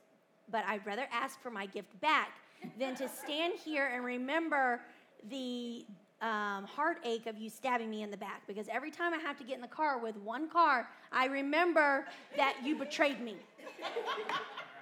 [0.51, 2.31] but I'd rather ask for my gift back
[2.77, 4.81] than to stand here and remember
[5.29, 5.86] the
[6.21, 9.43] um, heartache of you stabbing me in the back because every time I have to
[9.43, 13.36] get in the car with one car, I remember that you betrayed me.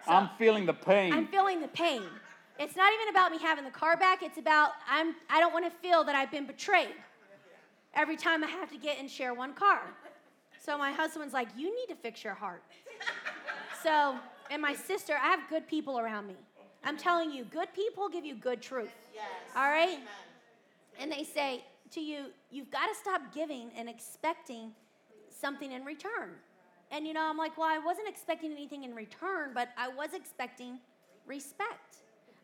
[0.07, 1.13] I'm feeling the pain.
[1.13, 2.03] I'm feeling the pain.
[2.57, 4.23] It's not even about me having the car back.
[4.23, 6.95] It's about I'm I don't want to feel that I've been betrayed
[7.93, 9.81] every time I have to get and share one car.
[10.63, 12.63] So my husband's like, "You need to fix your heart."
[13.83, 14.15] So,
[14.49, 16.35] and my sister, I have good people around me.
[16.83, 18.93] I'm telling you, good people give you good truth.
[19.13, 19.23] Yes.
[19.55, 19.99] All right?
[20.99, 24.71] And they say to you, you've got to stop giving and expecting
[25.29, 26.31] something in return.
[26.91, 30.13] And you know, I'm like, well, I wasn't expecting anything in return, but I was
[30.13, 30.79] expecting
[31.25, 31.97] respect.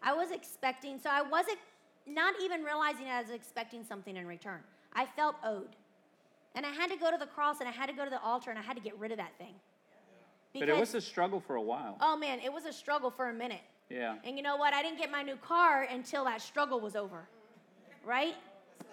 [0.03, 1.59] I was expecting, so I wasn't
[2.07, 4.59] not even realizing I was expecting something in return.
[4.93, 5.75] I felt owed.
[6.55, 8.21] And I had to go to the cross and I had to go to the
[8.21, 9.53] altar and I had to get rid of that thing.
[10.53, 11.97] but it was a struggle for a while.
[12.01, 13.61] oh man, it was a struggle for a minute.
[13.89, 14.15] Yeah.
[14.23, 14.73] And you know what?
[14.73, 17.27] I didn't get my new car until that struggle was over,
[18.05, 18.35] right?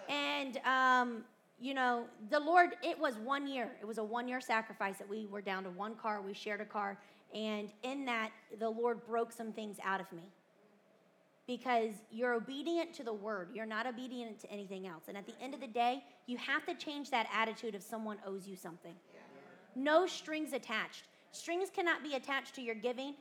[0.07, 1.23] And um,
[1.59, 2.75] you know, the Lord.
[2.81, 3.69] It was one year.
[3.81, 6.21] It was a one-year sacrifice that we were down to one car.
[6.21, 6.97] We shared a car,
[7.33, 10.23] and in that, the Lord broke some things out of me.
[11.47, 15.05] Because you're obedient to the word, you're not obedient to anything else.
[15.07, 18.17] And at the end of the day, you have to change that attitude if someone
[18.23, 18.93] owes you something.
[19.75, 21.05] No strings attached.
[21.31, 23.15] Strings cannot be attached to your giving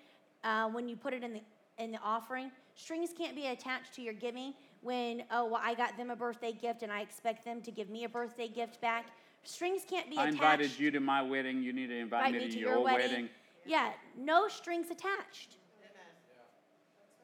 [0.45, 1.41] uh, when you put it in the
[1.79, 2.51] in the offering.
[2.75, 6.53] Strings can't be attached to your giving when oh well I got them a birthday
[6.53, 9.07] gift and I expect them to give me a birthday gift back.
[9.45, 10.43] Strings can't be I attached.
[10.43, 11.63] I invited you to my wedding.
[11.63, 13.29] You need to invite me, to, your, wedding.
[13.65, 15.57] Yeah, no strings attached.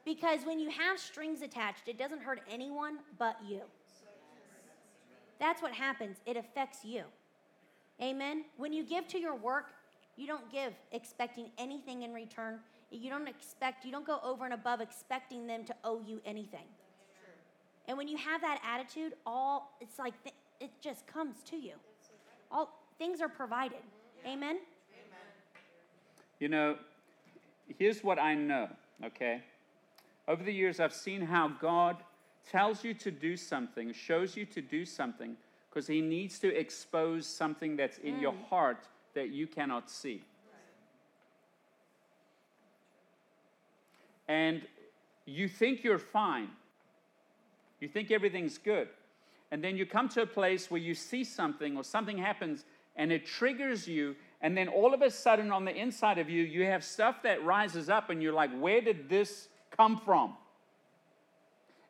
[0.04, 3.62] Because when you have strings attached, it doesn't hurt anyone but you.
[5.40, 6.18] That's what happens.
[6.26, 7.04] It affects you.
[8.02, 8.44] Amen.
[8.56, 9.72] When you give to your work,
[10.16, 12.60] you don't give expecting anything in return.
[12.90, 16.66] You don't expect, you don't go over and above expecting them to owe you anything.
[17.86, 21.74] And when you have that attitude, all it's like th- it just comes to you.
[22.50, 23.78] All things are provided.
[24.26, 24.58] Amen.
[26.40, 26.76] You know,
[27.78, 28.68] here's what I know,
[29.04, 29.42] okay?
[30.26, 31.96] Over the years, I've seen how God
[32.50, 35.36] tells you to do something, shows you to do something,
[35.70, 38.44] because He needs to expose something that's in your mm.
[38.48, 40.22] heart that you cannot see.
[44.26, 44.62] And
[45.26, 46.48] you think you're fine,
[47.84, 48.88] you think everything's good.
[49.50, 52.64] And then you come to a place where you see something or something happens
[52.96, 54.16] and it triggers you.
[54.40, 57.44] And then all of a sudden, on the inside of you, you have stuff that
[57.44, 60.32] rises up and you're like, where did this come from?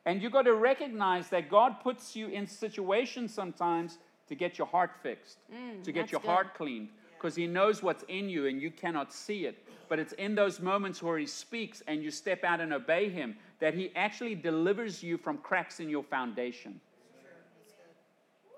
[0.05, 4.67] And you've got to recognize that God puts you in situations sometimes to get your
[4.67, 6.27] heart fixed, mm, to get your good.
[6.27, 9.63] heart cleaned, because He knows what's in you and you cannot see it.
[9.87, 13.37] But it's in those moments where He speaks and you step out and obey Him
[13.59, 16.79] that He actually delivers you from cracks in your foundation.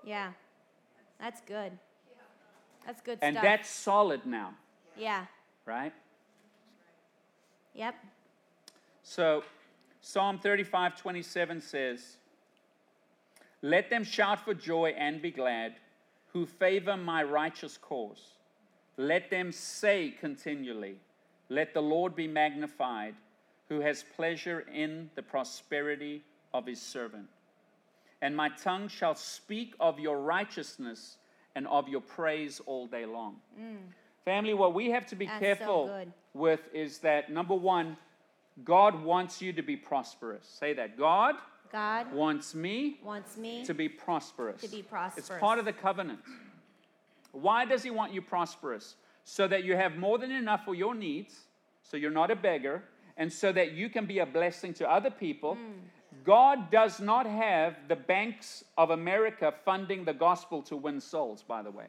[0.04, 0.32] Yeah.
[1.20, 1.72] That's good.
[2.86, 3.44] That's good And stuff.
[3.44, 4.54] that's solid now,
[4.96, 5.26] yeah.
[5.66, 5.92] right?
[7.74, 7.94] Yep.
[9.02, 9.44] So,
[10.00, 12.16] Psalm 35 27 says,
[13.60, 15.74] Let them shout for joy and be glad
[16.32, 18.32] who favor my righteous cause.
[18.96, 20.96] Let them say continually,
[21.48, 23.14] Let the Lord be magnified,
[23.68, 27.26] who has pleasure in the prosperity of his servant.
[28.22, 31.18] And my tongue shall speak of your righteousness
[31.54, 33.36] and of your praise all day long.
[33.60, 33.76] Mm.
[34.24, 36.12] Family, what we have to be That's careful good.
[36.34, 37.96] with is that number one,
[38.64, 40.44] God wants you to be prosperous.
[40.46, 40.98] Say that.
[40.98, 41.36] God
[41.70, 44.60] God wants me wants me to be prosperous.
[44.62, 45.28] to be prosperous.
[45.28, 46.20] It's part of the covenant.
[47.32, 48.96] Why does He want you prosperous?
[49.24, 51.40] So that you have more than enough for your needs,
[51.82, 52.82] so you're not a beggar,
[53.18, 55.56] and so that you can be a blessing to other people.
[55.56, 56.24] Mm.
[56.24, 61.62] God does not have the banks of America funding the gospel to win souls, by
[61.62, 61.86] the way.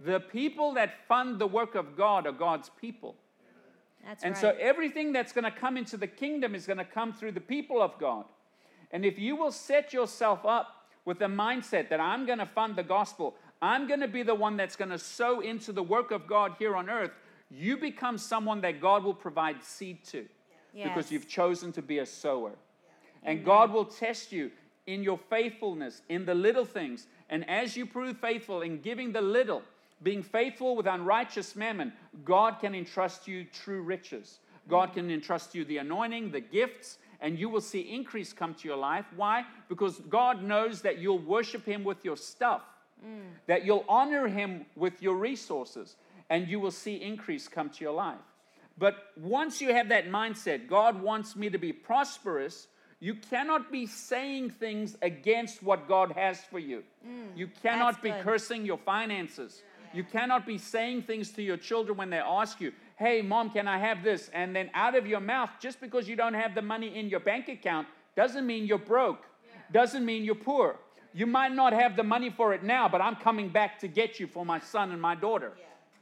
[0.00, 3.16] The people that fund the work of God are God's people.
[4.06, 4.40] That's And right.
[4.40, 7.40] so everything that's going to come into the kingdom is going to come through the
[7.40, 8.26] people of God.
[8.90, 12.76] And if you will set yourself up with the mindset that I'm going to fund
[12.76, 16.10] the gospel, I'm going to be the one that's going to sow into the work
[16.10, 17.12] of God here on earth,
[17.56, 20.26] you become someone that God will provide seed to
[20.74, 22.52] because you've chosen to be a sower.
[23.22, 24.50] And God will test you
[24.86, 27.06] in your faithfulness in the little things.
[27.30, 29.62] And as you prove faithful in giving the little,
[30.02, 31.92] being faithful with unrighteous mammon,
[32.24, 34.40] God can entrust you true riches.
[34.68, 38.68] God can entrust you the anointing, the gifts, and you will see increase come to
[38.68, 39.06] your life.
[39.16, 39.44] Why?
[39.68, 42.62] Because God knows that you'll worship Him with your stuff,
[43.04, 43.22] mm.
[43.46, 45.96] that you'll honor Him with your resources,
[46.30, 48.18] and you will see increase come to your life.
[48.76, 52.68] But once you have that mindset, God wants me to be prosperous,
[53.00, 56.82] You cannot be saying things against what God has for you.
[57.06, 58.22] Mm, you cannot be good.
[58.22, 59.62] cursing your finances.
[59.92, 63.68] You cannot be saying things to your children when they ask you, Hey, mom, can
[63.68, 64.30] I have this?
[64.32, 67.20] And then out of your mouth, just because you don't have the money in your
[67.20, 69.22] bank account, doesn't mean you're broke,
[69.70, 70.78] doesn't mean you're poor.
[71.12, 74.18] You might not have the money for it now, but I'm coming back to get
[74.18, 75.52] you for my son and my daughter.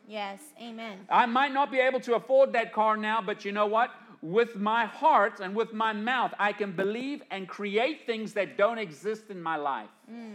[0.07, 0.41] Yes.
[0.61, 0.99] Amen.
[1.09, 3.91] I might not be able to afford that car now, but you know what?
[4.21, 8.79] With my heart and with my mouth, I can believe and create things that don't
[8.79, 9.91] exist in my life.
[10.11, 10.35] Mm.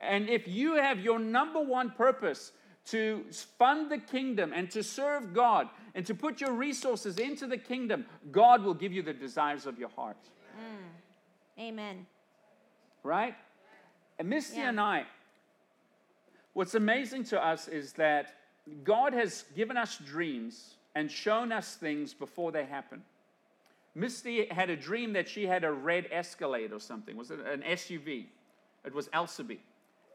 [0.00, 2.52] And if you have your number one purpose
[2.86, 3.24] to
[3.58, 8.06] fund the kingdom and to serve God and to put your resources into the kingdom,
[8.30, 10.16] God will give you the desires of your heart.
[10.56, 11.62] Mm.
[11.62, 12.06] Amen.
[13.02, 13.34] Right?
[14.18, 14.70] And Misty Yeah.
[14.70, 15.06] and I,
[16.52, 18.34] what's amazing to us is that
[18.84, 23.02] God has given us dreams and shown us things before they happen.
[23.94, 27.16] Misty had a dream that she had a red Escalade or something.
[27.16, 28.26] Was it an SUV?
[28.84, 29.58] It was Elsabe.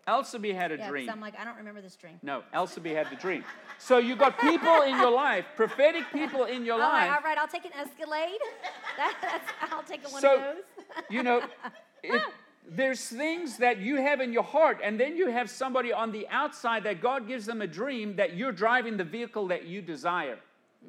[0.07, 1.09] Elsabe had a Yeah, dream.
[1.09, 2.19] I'm like, I don't remember this dream.
[2.21, 3.43] No, Elsabe had the dream.
[3.77, 7.17] So you got people in your life, prophetic people in your All right, life.
[7.17, 8.39] all right, I'll take an Escalade.
[8.95, 10.63] That, I'll take one So, of those.
[11.09, 11.41] you know,
[12.03, 12.21] it,
[12.69, 16.27] there's things that you have in your heart, and then you have somebody on the
[16.29, 20.39] outside that God gives them a dream that you're driving the vehicle that you desire.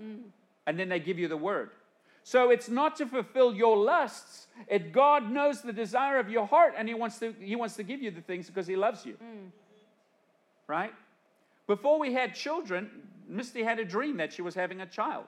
[0.00, 0.22] Mm.
[0.66, 1.70] And then they give you the word.
[2.22, 4.46] So it's not to fulfill your lusts.
[4.68, 7.82] It God knows the desire of your heart, and He wants to He wants to
[7.82, 9.14] give you the things because He loves you.
[9.14, 9.50] Mm.
[10.66, 10.92] Right?
[11.66, 12.90] Before we had children,
[13.28, 15.24] Misty had a dream that she was having a child.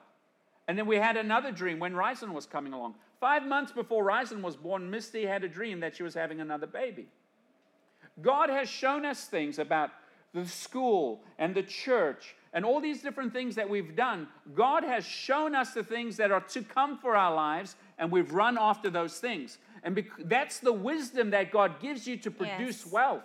[0.67, 2.95] And then we had another dream when Ryzen was coming along.
[3.19, 6.67] Five months before Ryzen was born, Misty had a dream that she was having another
[6.67, 7.07] baby.
[8.21, 9.91] God has shown us things about
[10.33, 14.27] the school and the church and all these different things that we've done.
[14.55, 18.33] God has shown us the things that are to come for our lives, and we've
[18.33, 19.57] run after those things.
[19.83, 22.91] And bec- that's the wisdom that God gives you to produce Yes.
[22.91, 23.23] wealth.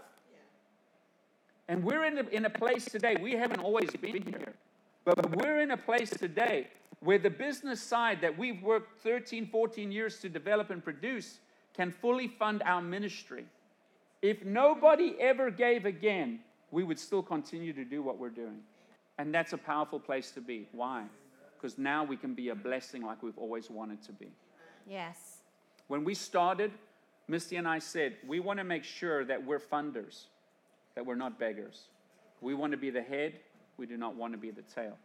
[1.69, 4.55] And we're in a, in a place today, we haven't always been here,
[5.05, 6.69] but we're in a place today
[7.03, 11.41] where the business side that we've worked 13, 14 years to develop and produce
[11.75, 13.45] can fully fund our ministry.
[14.21, 18.61] If nobody ever gave again, we would still continue to do what we're doing.
[19.19, 20.69] And that's a powerful place to be.
[20.73, 21.05] Why?
[21.57, 24.29] Because now we can be a blessing like we've always wanted to be.
[24.89, 25.39] Yes.
[25.89, 26.71] When we started,
[27.27, 30.27] Misty and I said, we want to make sure that we're funders,
[30.95, 31.89] that we're not beggars.
[32.41, 33.35] We want to be the head,
[33.77, 34.97] we do not want to be the tail.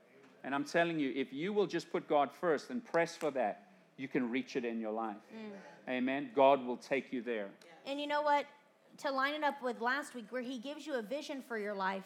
[0.43, 3.63] And I'm telling you, if you will just put God first and press for that,
[3.97, 5.17] you can reach it in your life.
[5.36, 5.91] Mm.
[5.91, 6.30] Amen.
[6.36, 7.50] God will take you there.
[7.86, 8.45] And you know what?
[9.00, 11.73] To line it up with last week, where he gives you a vision for your
[11.73, 12.04] life,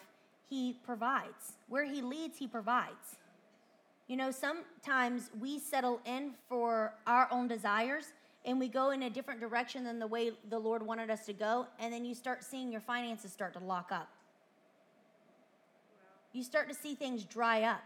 [0.48, 1.54] he provides.
[1.68, 3.16] Where he leads, he provides.
[4.08, 8.12] You know, sometimes we settle in for our own desires
[8.44, 11.32] and we go in a different direction than the way the Lord wanted us to
[11.32, 14.08] go, and then you start seeing your finances start to lock up.
[16.32, 17.82] You start to see things dry up.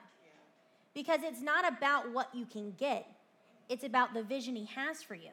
[0.96, 3.06] Because it's not about what you can get,
[3.68, 5.28] it's about the vision he has for you.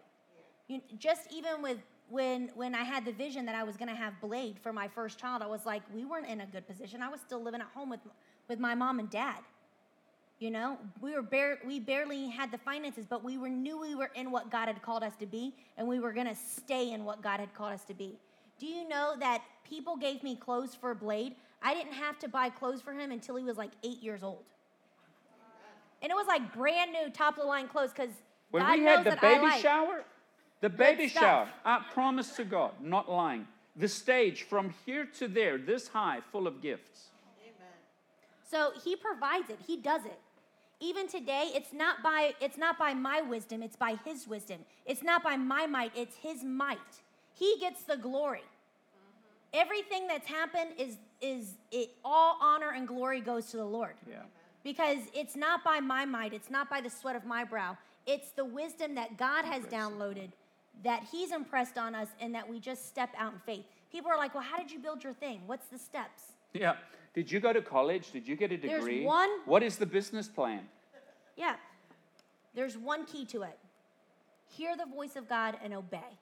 [0.68, 1.78] You, just even with
[2.10, 4.90] when when I had the vision that I was going to have Blade for my
[4.90, 7.02] first child, I was like, we weren't in a good position.
[7.02, 8.02] I was still living at home with
[8.50, 9.40] with my mom and dad.
[10.40, 13.96] You know, we were bare, we barely had the finances, but we were knew we
[13.96, 16.92] were in what God had called us to be, and we were going to stay
[16.92, 18.20] in what God had called us to be.
[18.60, 21.36] Do you know that people gave me clothes for Blade?
[21.62, 24.44] I didn't have to buy clothes for him until he was like eight years old,
[26.04, 28.12] and it was like brand new, top of the line clothes because
[28.52, 29.62] When God we knows had the that I baby like.
[29.62, 30.04] shower,
[30.60, 35.58] the baby shower, I promise to God, not lying, the stage from here to there,
[35.58, 37.08] this high, full of gifts.
[37.42, 37.72] Amen.
[38.50, 39.60] So he provides it.
[39.66, 40.20] He does it.
[40.82, 44.60] Even today, it's not by it's not by my wisdom, it's by his wisdom.
[44.86, 46.78] It's not by my might, it's his might.
[47.34, 48.40] He gets the glory.
[48.40, 49.62] Mm-hmm.
[49.62, 53.94] Everything that's happened is is it all honor and glory goes to the Lord.
[54.10, 54.24] Yeah.
[54.64, 57.78] Because it's not by my might, it's not by the sweat of my brow.
[58.06, 60.32] It's the wisdom that God has downloaded
[60.84, 63.66] that he's impressed on us and that we just step out in faith.
[63.92, 65.42] People are like, "Well, how did you build your thing?
[65.46, 66.78] What's the steps?" Yeah.
[67.14, 68.12] Did you go to college?
[68.12, 68.96] Did you get a degree?
[68.96, 70.68] There's one- What is the business plan?
[71.36, 71.58] Yeah.
[72.56, 73.60] There's one key to it
[74.48, 76.18] hear the voice of God and obey.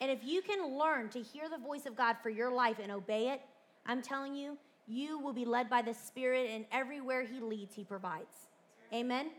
[0.00, 2.92] And if you can learn to hear the voice of God for your life and
[2.92, 3.40] obey it,
[3.86, 4.58] I'm telling you,
[4.88, 8.48] you will be led by the Spirit, and everywhere He leads, He provides.
[8.92, 9.30] Amen?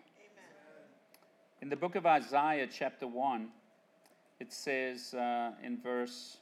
[1.62, 3.50] In the book of Isaiah, chapter 1,
[4.40, 6.38] it says uh, in verse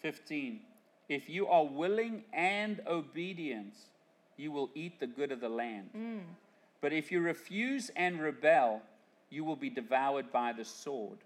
[0.00, 0.60] 15
[1.08, 3.74] If you are willing and obedient,
[4.36, 5.90] you will eat the good of the land.
[6.80, 8.80] But if you refuse and rebel,
[9.30, 11.18] you will be devoured by the sword,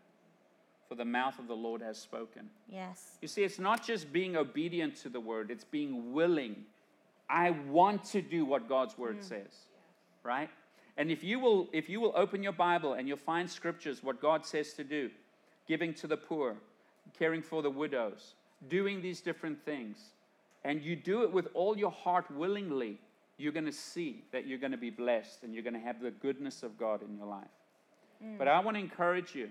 [0.93, 2.51] for the mouth of the Lord has spoken.
[2.68, 3.12] Yes.
[3.22, 6.66] You see, it's not just being obedient to the word, it's being willing.
[7.30, 9.24] I want to do what God's word mm.
[9.24, 9.68] says.
[10.22, 10.51] Right?
[10.99, 14.20] And if you will if you will open your Bible and you'll find scriptures what
[14.20, 15.11] God says to do,
[15.66, 16.57] giving to the poor,
[17.18, 18.34] caring for the widows,
[18.68, 19.97] doing these different things,
[20.62, 22.99] and you do it with all your heart willingly,
[23.38, 26.03] you're going to see that you're going to be blessed and you're going to have
[26.03, 27.57] the goodness of God in your life.
[28.36, 28.51] But mm.
[28.51, 29.49] I want to encourage you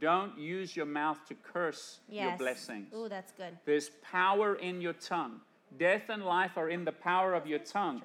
[0.00, 2.88] don't use your mouth to curse your blessings.
[2.94, 3.56] Oh, that's good.
[3.64, 5.40] There's power in your tongue.
[5.78, 8.02] Death and life are in the power of your tongue.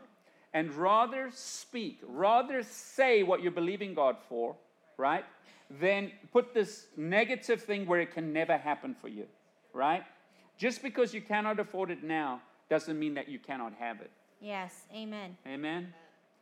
[0.54, 4.56] And rather speak, rather say what you're believing God for,
[4.98, 5.24] right?
[5.80, 9.26] Then put this negative thing where it can never happen for you,
[9.74, 10.04] right?
[10.58, 14.12] Just because you cannot afford it now doesn't mean that you cannot have it.
[14.42, 14.84] Yes.
[14.94, 15.38] Amen.
[15.48, 15.94] Amen?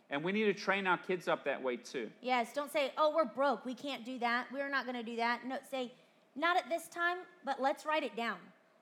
[0.09, 2.09] And we need to train our kids up that way too.
[2.21, 2.51] Yes.
[2.53, 3.65] Don't say, oh, we're broke.
[3.65, 4.47] We can't do that.
[4.51, 5.45] We're not going to do that.
[5.45, 5.91] No, say,
[6.35, 8.37] not at this time, but let's write it down.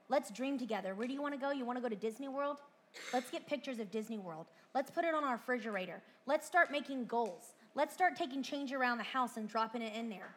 [0.09, 0.95] Let's dream together.
[0.95, 1.51] Where do you want to go?
[1.51, 2.61] You want to go to Disney World?
[3.13, 4.45] Let's get pictures of Disney World.
[4.73, 6.01] Let's put it on our refrigerator.
[6.25, 7.53] Let's start making goals.
[7.75, 10.33] Let's start taking change around the house and dropping it in there.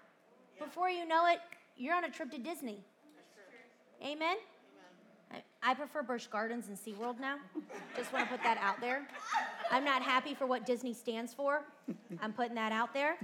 [0.59, 1.39] Before you know it,
[1.77, 2.85] you're on a trip to Disney.
[4.05, 4.37] Amen?
[5.63, 7.37] I, prefer Busch Gardens and SeaWorld now.
[7.97, 9.07] Just want to put that out there.
[9.71, 11.63] I'm not happy for what Disney stands for.
[12.23, 13.17] I'm putting that out there.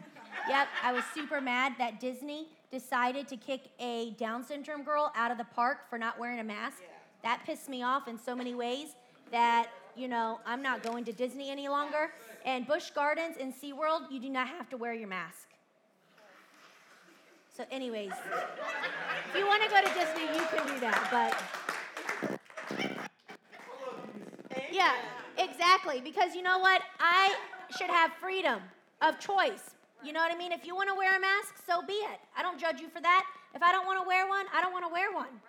[0.48, 5.30] Yep, I was super mad that Disney decided to kick a Down syndrome girl out
[5.30, 6.82] of the park for not wearing a mask.
[7.22, 8.88] That pissed me off in so many ways
[9.32, 12.12] that, you know, I'm not going to Disney any longer.
[12.44, 15.48] And Busch Gardens and SeaWorld, you do not have to wear your mask.
[17.56, 21.08] So, anyways, if you want to go to Disney, you can do that.
[21.10, 21.75] But
[24.76, 24.94] yeah,
[25.38, 26.00] exactly.
[26.00, 26.82] Because you know what?
[27.00, 27.34] I
[27.76, 28.60] should have freedom
[29.00, 29.74] of choice.
[30.04, 30.52] You know what I mean?
[30.52, 32.20] If you want to wear a mask, so be it.
[32.36, 33.24] I don't judge you for that.
[33.54, 35.40] If I don't want to wear one, I don't want to wear one.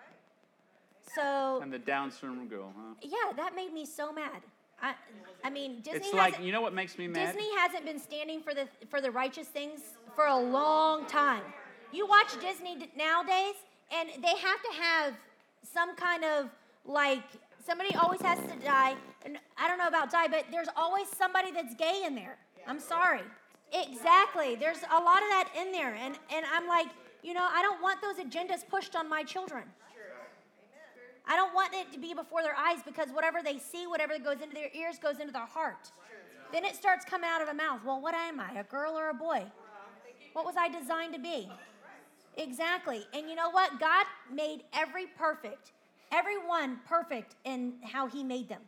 [1.14, 2.94] So And the Down syndrome girl, huh?
[3.02, 4.42] yeah, that made me so mad.
[4.82, 4.94] I,
[5.42, 7.26] I mean, Disney It's like, you know what makes me mad?
[7.26, 9.80] Disney hasn't been standing for the for the righteous things
[10.14, 11.42] for a long time.
[11.92, 13.54] You watch Disney nowadays,
[13.90, 15.14] and they have to have
[15.62, 16.50] some kind of
[16.84, 17.24] like
[17.68, 18.94] somebody always has to die.
[19.24, 22.38] And I don't know about die, but there's always somebody that's gay in there.
[22.66, 23.20] I'm sorry.
[23.72, 24.56] Exactly.
[24.56, 26.88] There's a lot of that in there, and and I'm like,
[27.22, 29.64] you know, I don't want those agendas pushed on my children.
[31.30, 34.40] I don't want it to be before their eyes because whatever they see, whatever goes
[34.42, 35.90] into their ears, goes into their heart.
[36.52, 37.80] Then it starts coming out of a mouth.
[37.84, 39.42] Well, what am I, a girl or a boy?
[40.32, 41.50] What was I designed to be?
[42.38, 43.04] Exactly.
[43.12, 43.78] And you know what?
[43.78, 45.72] God made every perfect,
[46.12, 48.62] everyone perfect in how He made them.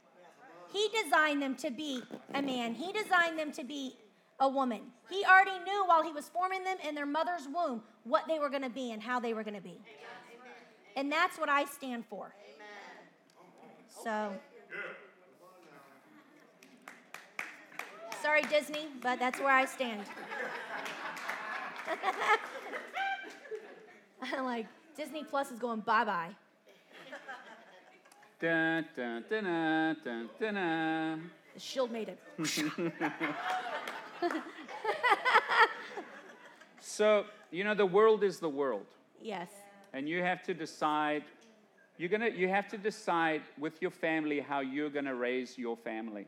[0.73, 2.03] He designed them to be
[2.35, 3.97] a man, He designed them to be
[4.39, 4.81] a woman.
[5.09, 8.49] He already knew while He was forming them in their mother's womb what they were
[8.49, 9.79] going to be and how they were going to be.
[10.97, 12.35] And that's what I stand for.
[14.03, 14.33] So.
[18.23, 20.03] Sorry, Disney, but that's where I stand.
[24.23, 24.67] I'm like,
[24.97, 26.29] Disney Plus is going bye bye.
[28.41, 31.31] Dun, dun, dun, dun, dun, dun, dun.
[31.55, 32.19] The shield made it.
[37.01, 38.87] So, you know, the world is the world.
[39.23, 39.49] Yes.
[39.93, 41.25] And you have to decide,
[41.99, 46.27] you're gonna, you have to decide with your family how you're gonna raise your family.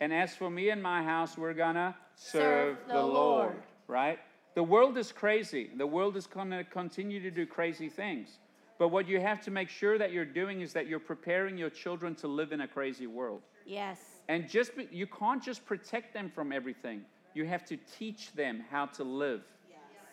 [0.00, 3.62] And as for me and my house, we're gonna serve, the the, Lord, Lord.
[3.88, 4.18] right?
[4.54, 5.70] The world is crazy.
[5.76, 8.38] The world is gonna continue to do crazy things.
[8.82, 11.70] But what you have to make sure that you're doing is that you're preparing your
[11.70, 13.42] children to live in a crazy world.
[13.64, 14.00] Yes.
[14.26, 17.02] And just be, you can't just protect them from everything.
[17.32, 19.42] You have to teach them how to live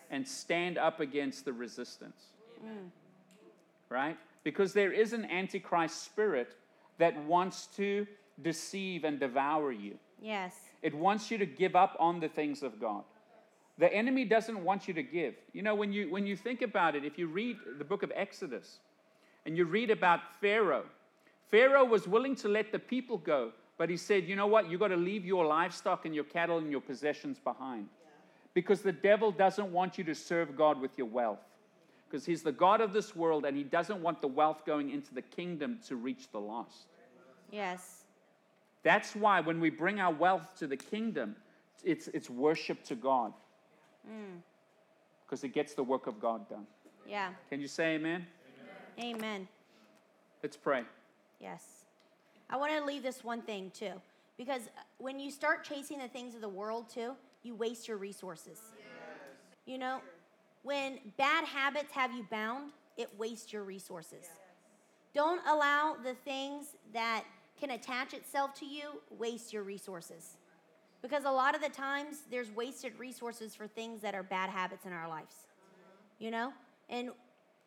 [0.08, 2.26] and stand up against the resistance.
[2.64, 2.90] Mm.
[3.88, 4.16] Right?
[4.44, 6.54] Because there is an antichrist spirit
[6.98, 8.06] that wants to
[8.40, 9.98] deceive and devour you.
[10.22, 10.54] Yes.
[10.80, 13.02] It wants you to give up on the things of God.
[13.80, 15.34] The enemy doesn't want you to give.
[15.54, 18.12] You know, when you when you think about it, if you read the book of
[18.14, 18.78] Exodus
[19.46, 20.84] and you read about Pharaoh,
[21.50, 24.70] Pharaoh was willing to let the people go, but he said, "You know what?
[24.70, 27.88] You've got to leave your livestock and your cattle and your possessions behind."
[28.52, 31.40] Because the devil doesn't want you to serve God with your wealth.
[32.06, 35.14] Because he's the God of this world and he doesn't want the wealth going into
[35.14, 36.88] the kingdom to reach the lost.
[37.50, 38.04] Yes.
[38.82, 41.36] That's why when we bring our wealth to the kingdom,
[41.84, 43.32] it's, it's worship to God.
[44.10, 44.40] Mm.
[45.24, 46.66] Because it gets the work of God done.
[47.06, 47.30] Yeah.
[47.48, 48.26] Can you say amen?
[48.98, 49.48] Amen.
[50.42, 50.82] Let's pray.
[51.40, 51.84] Yes.
[52.48, 53.92] I want to leave this one thing too.
[54.36, 54.62] Because
[54.98, 58.58] when you start chasing the things of the world too, you waste your resources.
[59.66, 60.00] You know,
[60.62, 64.26] when bad habits have you bound, it wastes your resources.
[65.14, 67.24] Don't allow the things that
[67.58, 70.36] can attach itself to you waste your resources.
[71.02, 74.84] Because a lot of the times there's wasted resources for things that are bad habits
[74.86, 75.34] in our lives.
[76.18, 76.52] You know?
[76.88, 77.10] And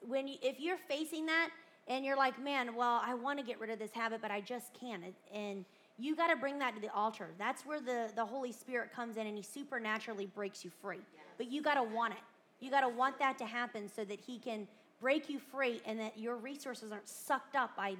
[0.01, 1.49] when you, if you're facing that
[1.87, 4.41] and you're like, "Man, well, I want to get rid of this habit, but I
[4.41, 5.03] just can't."
[5.33, 5.65] And
[5.97, 7.29] you got to bring that to the altar.
[7.37, 10.99] That's where the the Holy Spirit comes in and he supernaturally breaks you free.
[11.37, 12.19] But you got to want it.
[12.59, 14.67] You got to want that to happen so that he can
[15.01, 17.95] break you free and that your resources aren't sucked up by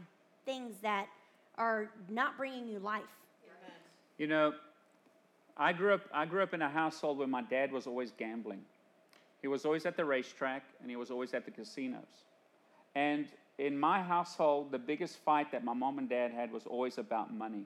[0.45, 1.07] things that
[1.57, 3.03] are not bringing you life.
[4.17, 4.53] You know,
[5.57, 8.61] I grew up I grew up in a household where my dad was always gambling.
[9.41, 12.25] He was always at the racetrack and he was always at the casinos.
[12.95, 13.27] And
[13.57, 17.33] in my household, the biggest fight that my mom and dad had was always about
[17.33, 17.65] money.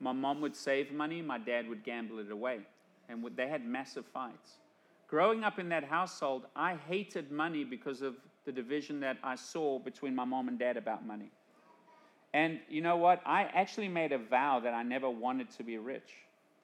[0.00, 2.60] My mom would save money, my dad would gamble it away.
[3.08, 4.58] And they had massive fights.
[5.06, 9.78] Growing up in that household, I hated money because of the division that I saw
[9.78, 11.30] between my mom and dad about money.
[12.34, 13.20] And you know what?
[13.26, 16.14] I actually made a vow that I never wanted to be rich,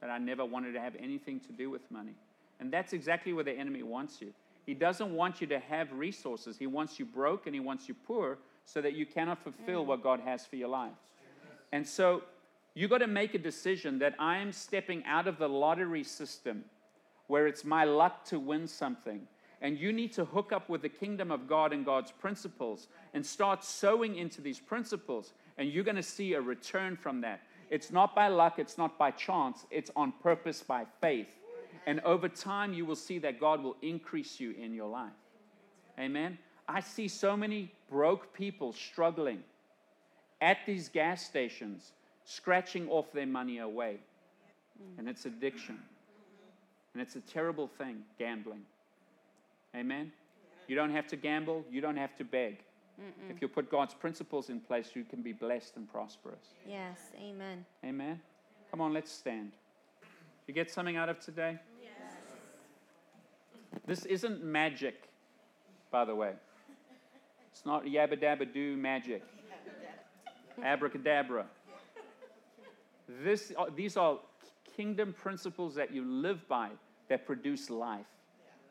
[0.01, 2.14] that I never wanted to have anything to do with money.
[2.61, 4.32] And that's exactly where the enemy wants you.
[4.66, 6.59] He doesn't want you to have resources.
[6.59, 9.86] He wants you broke and he wants you poor so that you cannot fulfill mm.
[9.86, 10.92] what God has for your life.
[11.72, 12.22] And so
[12.74, 16.64] you got to make a decision that I am stepping out of the lottery system
[17.28, 19.22] where it's my luck to win something.
[19.61, 23.24] And you need to hook up with the kingdom of God and God's principles and
[23.24, 25.32] start sowing into these principles.
[25.57, 27.40] And you're going to see a return from that.
[27.70, 31.28] It's not by luck, it's not by chance, it's on purpose by faith.
[31.86, 35.12] And over time, you will see that God will increase you in your life.
[35.98, 36.38] Amen.
[36.68, 39.42] I see so many broke people struggling
[40.40, 41.92] at these gas stations,
[42.24, 43.98] scratching off their money away.
[44.98, 45.78] And it's addiction.
[46.92, 48.62] And it's a terrible thing, gambling.
[49.74, 50.12] Amen?
[50.66, 52.58] You don't have to gamble, you don't have to beg.
[53.01, 53.30] Mm-mm.
[53.30, 56.55] If you put God's principles in place, you can be blessed and prosperous.
[56.66, 57.64] Yes, amen.
[57.84, 58.20] Amen.
[58.70, 59.53] Come on, let's stand.
[60.46, 61.59] You get something out of today?
[61.82, 62.14] Yes.
[63.86, 65.09] This isn't magic,
[65.90, 66.32] by the way.
[67.53, 69.22] It's not yabba dabba do magic.
[70.62, 71.46] Abracadabra.
[73.09, 74.18] This, uh, these are
[74.76, 76.70] kingdom principles that you live by
[77.09, 78.07] that produce life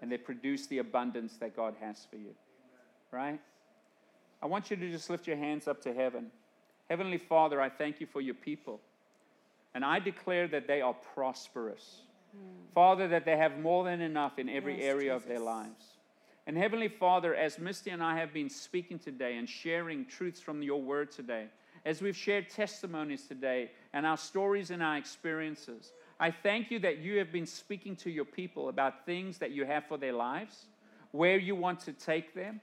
[0.01, 2.35] and they produce the abundance that God has for you.
[3.11, 3.39] Right?
[4.41, 6.31] I want you to just lift your hands up to heaven.
[6.89, 8.79] Heavenly Father, I thank you for your people.
[9.73, 12.01] And I declare that they are prosperous.
[12.35, 12.73] Mm.
[12.73, 15.23] Father, that they have more than enough in every yes, area Jesus.
[15.23, 15.85] of their lives.
[16.45, 20.61] And Heavenly Father, as Misty and I have been speaking today and sharing truths from
[20.61, 21.47] your word today,
[21.85, 26.99] as we've shared testimonies today and our stories and our experiences, I thank you that
[26.99, 30.67] you have been speaking to your people about things that you have for their lives,
[31.11, 32.61] where you want to take them.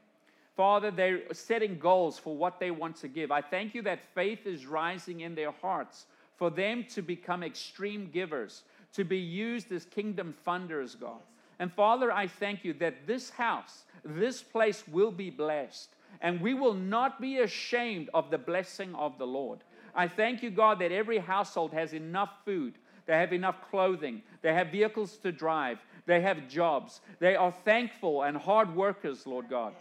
[0.56, 3.30] Father, they're setting goals for what they want to give.
[3.30, 8.10] I thank you that faith is rising in their hearts for them to become extreme
[8.12, 11.20] givers, to be used as kingdom funders, God.
[11.58, 15.90] And Father, I thank you that this house, this place will be blessed,
[16.20, 19.60] and we will not be ashamed of the blessing of the Lord.
[19.94, 22.74] I thank you, God, that every household has enough food
[23.06, 24.22] they have enough clothing.
[24.42, 25.78] They have vehicles to drive.
[26.06, 27.00] They have jobs.
[27.18, 29.74] They are thankful and hard workers, Lord God.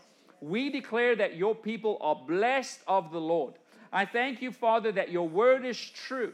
[0.43, 3.53] We declare that your people are blessed of the Lord.
[3.93, 6.33] I thank you, Father, that your word is true.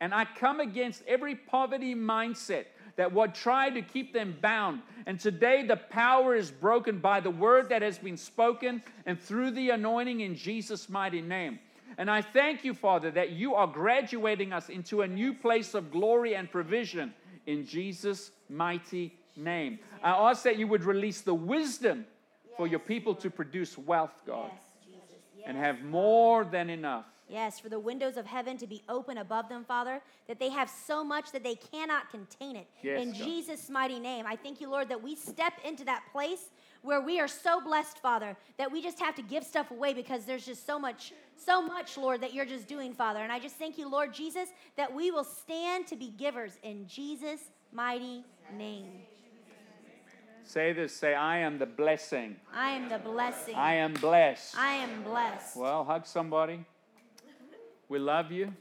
[0.00, 4.82] And I come against every poverty mindset that would try to keep them bound.
[5.06, 9.50] And today the power is broken by the word that has been spoken and through
[9.50, 11.58] the anointing in Jesus' mighty name.
[11.96, 15.90] And I thank you, Father, that you are graduating us into a new place of
[15.90, 17.12] glory and provision
[17.46, 19.80] in Jesus' mighty name.
[20.00, 22.06] I ask that you would release the wisdom
[22.58, 24.50] for your people to produce wealth, God,
[25.46, 27.06] and have more than enough.
[27.30, 30.68] Yes, for the windows of heaven to be open above them, Father, that they have
[30.68, 32.66] so much that they cannot contain it.
[32.82, 33.20] Yes, in God.
[33.22, 36.50] Jesus' mighty name, I thank you, Lord, that we step into that place
[36.82, 40.24] where we are so blessed, Father, that we just have to give stuff away because
[40.24, 43.20] there's just so much, so much, Lord, that you're just doing, Father.
[43.20, 46.86] And I just thank you, Lord Jesus, that we will stand to be givers in
[46.88, 48.24] Jesus' mighty
[48.56, 48.86] name.
[50.48, 50.96] Say this.
[50.96, 52.36] Say, I am the blessing.
[52.54, 53.54] I am the blessing.
[53.54, 54.56] I am blessed.
[54.56, 55.54] I am blessed.
[55.58, 56.64] Well, hug somebody.
[57.90, 58.54] We love you.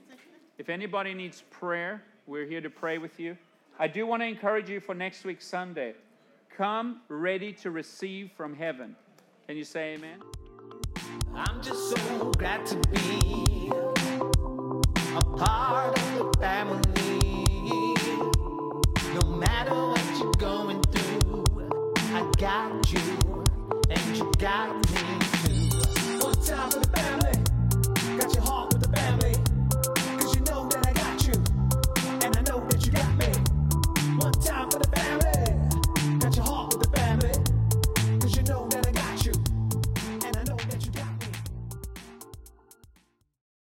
[0.57, 3.37] If anybody needs prayer, we're here to pray with you.
[3.79, 5.93] I do want to encourage you for next week, Sunday.
[6.57, 8.93] Come ready to receive from heaven.
[9.47, 10.19] Can you say amen?
[11.33, 13.71] I'm just so glad to be
[15.15, 16.83] a part of the family.
[19.13, 20.81] No matter what you're going
[22.37, 22.99] got you,
[23.89, 25.69] and you got me
[26.45, 26.86] too.